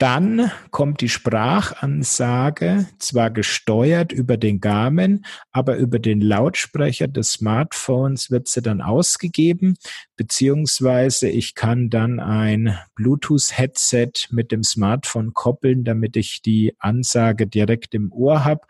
dann 0.00 0.50
kommt 0.70 1.02
die 1.02 1.10
Sprachansage 1.10 2.86
zwar 2.98 3.30
gesteuert 3.30 4.12
über 4.12 4.38
den 4.38 4.58
Garmin, 4.58 5.26
aber 5.52 5.76
über 5.76 5.98
den 5.98 6.22
Lautsprecher 6.22 7.06
des 7.06 7.32
Smartphones 7.32 8.30
wird 8.30 8.48
sie 8.48 8.62
dann 8.62 8.80
ausgegeben, 8.80 9.76
beziehungsweise 10.16 11.28
ich 11.28 11.54
kann 11.54 11.90
dann 11.90 12.18
ein 12.18 12.78
Bluetooth-Headset 12.94 14.12
mit 14.30 14.52
dem 14.52 14.62
Smartphone 14.62 15.34
koppeln, 15.34 15.84
damit 15.84 16.16
ich 16.16 16.40
die 16.40 16.74
Ansage 16.78 17.46
direkt 17.46 17.94
im 17.94 18.10
Ohr 18.10 18.42
habe. 18.46 18.62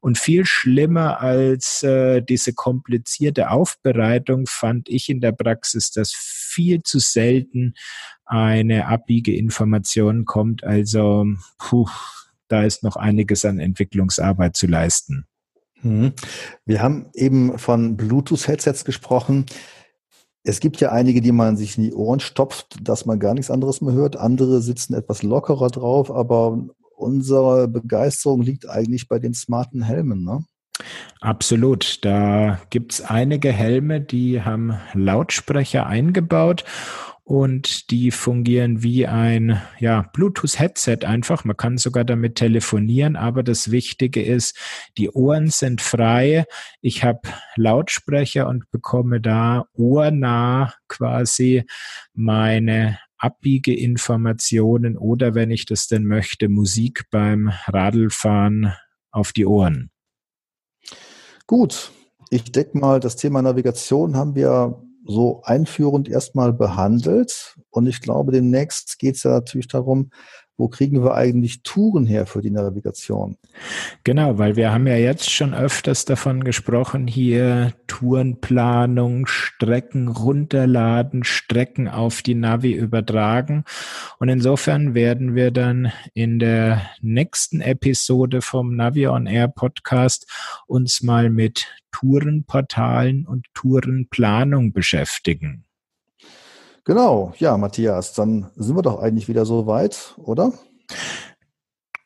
Und 0.00 0.16
viel 0.16 0.46
schlimmer 0.46 1.20
als 1.20 1.82
äh, 1.82 2.22
diese 2.22 2.54
komplizierte 2.54 3.50
Aufbereitung 3.50 4.46
fand 4.46 4.88
ich 4.88 5.10
in 5.10 5.20
der 5.20 5.32
Praxis, 5.32 5.90
dass 5.90 6.12
viel 6.12 6.82
zu 6.82 6.98
selten 6.98 7.74
eine 8.24 8.86
Abbiegeinformation 8.86 10.24
kommt. 10.24 10.64
Also 10.64 11.26
puh, 11.58 11.88
da 12.48 12.64
ist 12.64 12.82
noch 12.82 12.96
einiges 12.96 13.44
an 13.44 13.58
Entwicklungsarbeit 13.58 14.56
zu 14.56 14.66
leisten. 14.66 15.26
Mhm. 15.82 16.12
Wir 16.64 16.82
haben 16.82 17.10
eben 17.14 17.58
von 17.58 17.96
Bluetooth-Headsets 17.96 18.84
gesprochen. 18.84 19.46
Es 20.42 20.60
gibt 20.60 20.80
ja 20.80 20.90
einige, 20.92 21.20
die 21.20 21.32
man 21.32 21.56
sich 21.56 21.76
in 21.76 21.84
die 21.84 21.92
Ohren 21.92 22.20
stopft, 22.20 22.76
dass 22.82 23.04
man 23.04 23.20
gar 23.20 23.34
nichts 23.34 23.50
anderes 23.50 23.82
mehr 23.82 23.92
hört. 23.92 24.16
Andere 24.16 24.62
sitzen 24.62 24.94
etwas 24.94 25.22
lockerer 25.22 25.68
drauf, 25.68 26.10
aber 26.10 26.66
unsere 27.00 27.68
Begeisterung 27.68 28.42
liegt 28.42 28.68
eigentlich 28.68 29.08
bei 29.08 29.18
den 29.18 29.34
smarten 29.34 29.82
Helmen, 29.82 30.24
ne? 30.24 30.44
Absolut. 31.20 32.04
Da 32.04 32.60
gibt's 32.70 33.02
einige 33.02 33.52
Helme, 33.52 34.00
die 34.00 34.42
haben 34.42 34.78
Lautsprecher 34.94 35.86
eingebaut 35.86 36.64
und 37.30 37.92
die 37.92 38.10
fungieren 38.10 38.82
wie 38.82 39.06
ein 39.06 39.62
ja, 39.78 40.02
Bluetooth-Headset 40.12 41.04
einfach. 41.04 41.44
Man 41.44 41.56
kann 41.56 41.78
sogar 41.78 42.04
damit 42.04 42.34
telefonieren, 42.34 43.14
aber 43.14 43.42
das 43.42 43.70
Wichtige 43.70 44.20
ist, 44.20 44.58
die 44.98 45.10
Ohren 45.10 45.48
sind 45.50 45.80
frei. 45.80 46.44
Ich 46.80 47.04
habe 47.04 47.20
Lautsprecher 47.54 48.48
und 48.48 48.68
bekomme 48.72 49.20
da 49.20 49.66
ohrnah 49.74 50.72
quasi 50.88 51.64
meine 52.14 52.98
Abbiegeinformationen 53.20 54.96
oder 54.96 55.34
wenn 55.34 55.50
ich 55.50 55.66
das 55.66 55.86
denn 55.86 56.04
möchte, 56.04 56.48
Musik 56.48 57.04
beim 57.10 57.52
Radlfahren 57.66 58.72
auf 59.12 59.32
die 59.32 59.46
Ohren. 59.46 59.90
Gut, 61.46 61.92
ich 62.30 62.50
denke 62.50 62.78
mal, 62.78 63.00
das 63.00 63.16
Thema 63.16 63.42
Navigation 63.42 64.16
haben 64.16 64.34
wir 64.34 64.82
so 65.06 65.42
einführend 65.42 66.08
erstmal 66.08 66.52
behandelt. 66.52 67.58
Und 67.70 67.86
ich 67.86 68.00
glaube, 68.00 68.32
demnächst 68.32 68.98
geht 68.98 69.16
es 69.16 69.24
ja 69.24 69.30
natürlich 69.32 69.68
darum, 69.68 70.10
wo 70.60 70.68
kriegen 70.68 71.02
wir 71.02 71.14
eigentlich 71.14 71.62
Touren 71.62 72.06
her 72.06 72.26
für 72.26 72.42
die 72.42 72.50
Navigation? 72.50 73.38
Genau, 74.04 74.38
weil 74.38 74.56
wir 74.56 74.72
haben 74.72 74.86
ja 74.86 74.96
jetzt 74.96 75.30
schon 75.30 75.54
öfters 75.54 76.04
davon 76.04 76.44
gesprochen, 76.44 77.06
hier 77.06 77.72
Tourenplanung, 77.86 79.26
Strecken 79.26 80.08
runterladen, 80.08 81.24
Strecken 81.24 81.88
auf 81.88 82.20
die 82.20 82.34
Navi 82.34 82.72
übertragen. 82.72 83.64
Und 84.18 84.28
insofern 84.28 84.94
werden 84.94 85.34
wir 85.34 85.50
dann 85.50 85.92
in 86.12 86.38
der 86.38 86.82
nächsten 87.00 87.62
Episode 87.62 88.42
vom 88.42 88.76
Navi 88.76 89.08
on 89.08 89.26
Air 89.26 89.48
Podcast 89.48 90.30
uns 90.66 91.02
mal 91.02 91.30
mit 91.30 91.66
Tourenportalen 91.90 93.26
und 93.26 93.46
Tourenplanung 93.54 94.72
beschäftigen. 94.72 95.64
Genau, 96.84 97.32
ja, 97.38 97.56
Matthias, 97.56 98.14
dann 98.14 98.50
sind 98.56 98.76
wir 98.76 98.82
doch 98.82 99.00
eigentlich 99.00 99.28
wieder 99.28 99.44
so 99.44 99.66
weit, 99.66 100.14
oder? 100.18 100.52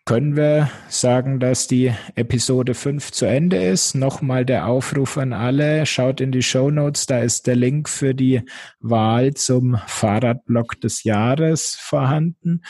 Können 0.07 0.37
wir 0.37 0.71
sagen, 0.91 1.41
dass 1.41 1.67
die 1.67 1.95
Episode 2.15 2.75
5 2.75 3.11
zu 3.11 3.25
Ende 3.25 3.65
ist? 3.65 3.95
Nochmal 3.95 4.45
der 4.45 4.67
Aufruf 4.67 5.17
an 5.17 5.33
alle, 5.33 5.87
schaut 5.87 6.21
in 6.21 6.31
die 6.31 6.43
Show 6.43 6.71
Notes, 6.71 7.07
da 7.07 7.21
ist 7.21 7.47
der 7.47 7.57
Link 7.57 7.89
für 7.89 8.15
die 8.15 8.43
Wahl 8.81 9.33
zum 9.33 9.79
Fahrradblock 9.87 10.79
des 10.83 11.05
Jahres 11.05 11.79
vorhanden. 11.81 12.61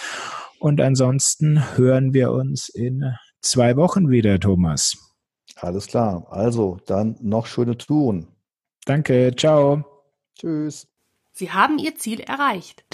Und 0.60 0.80
ansonsten 0.80 1.76
hören 1.76 2.14
wir 2.14 2.30
uns 2.30 2.68
in 2.68 3.02
zwei 3.40 3.76
Wochen 3.76 4.10
wieder, 4.10 4.38
Thomas. 4.38 4.96
Alles 5.56 5.88
klar. 5.88 6.28
Also, 6.30 6.78
dann 6.86 7.16
noch 7.20 7.46
schöne 7.46 7.76
Touren. 7.76 8.28
Danke. 8.86 9.34
Ciao. 9.36 9.84
Tschüss. 10.38 10.86
Sie 11.36 11.50
haben 11.50 11.78
Ihr 11.78 11.96
Ziel 11.96 12.20
erreicht. 12.20 12.84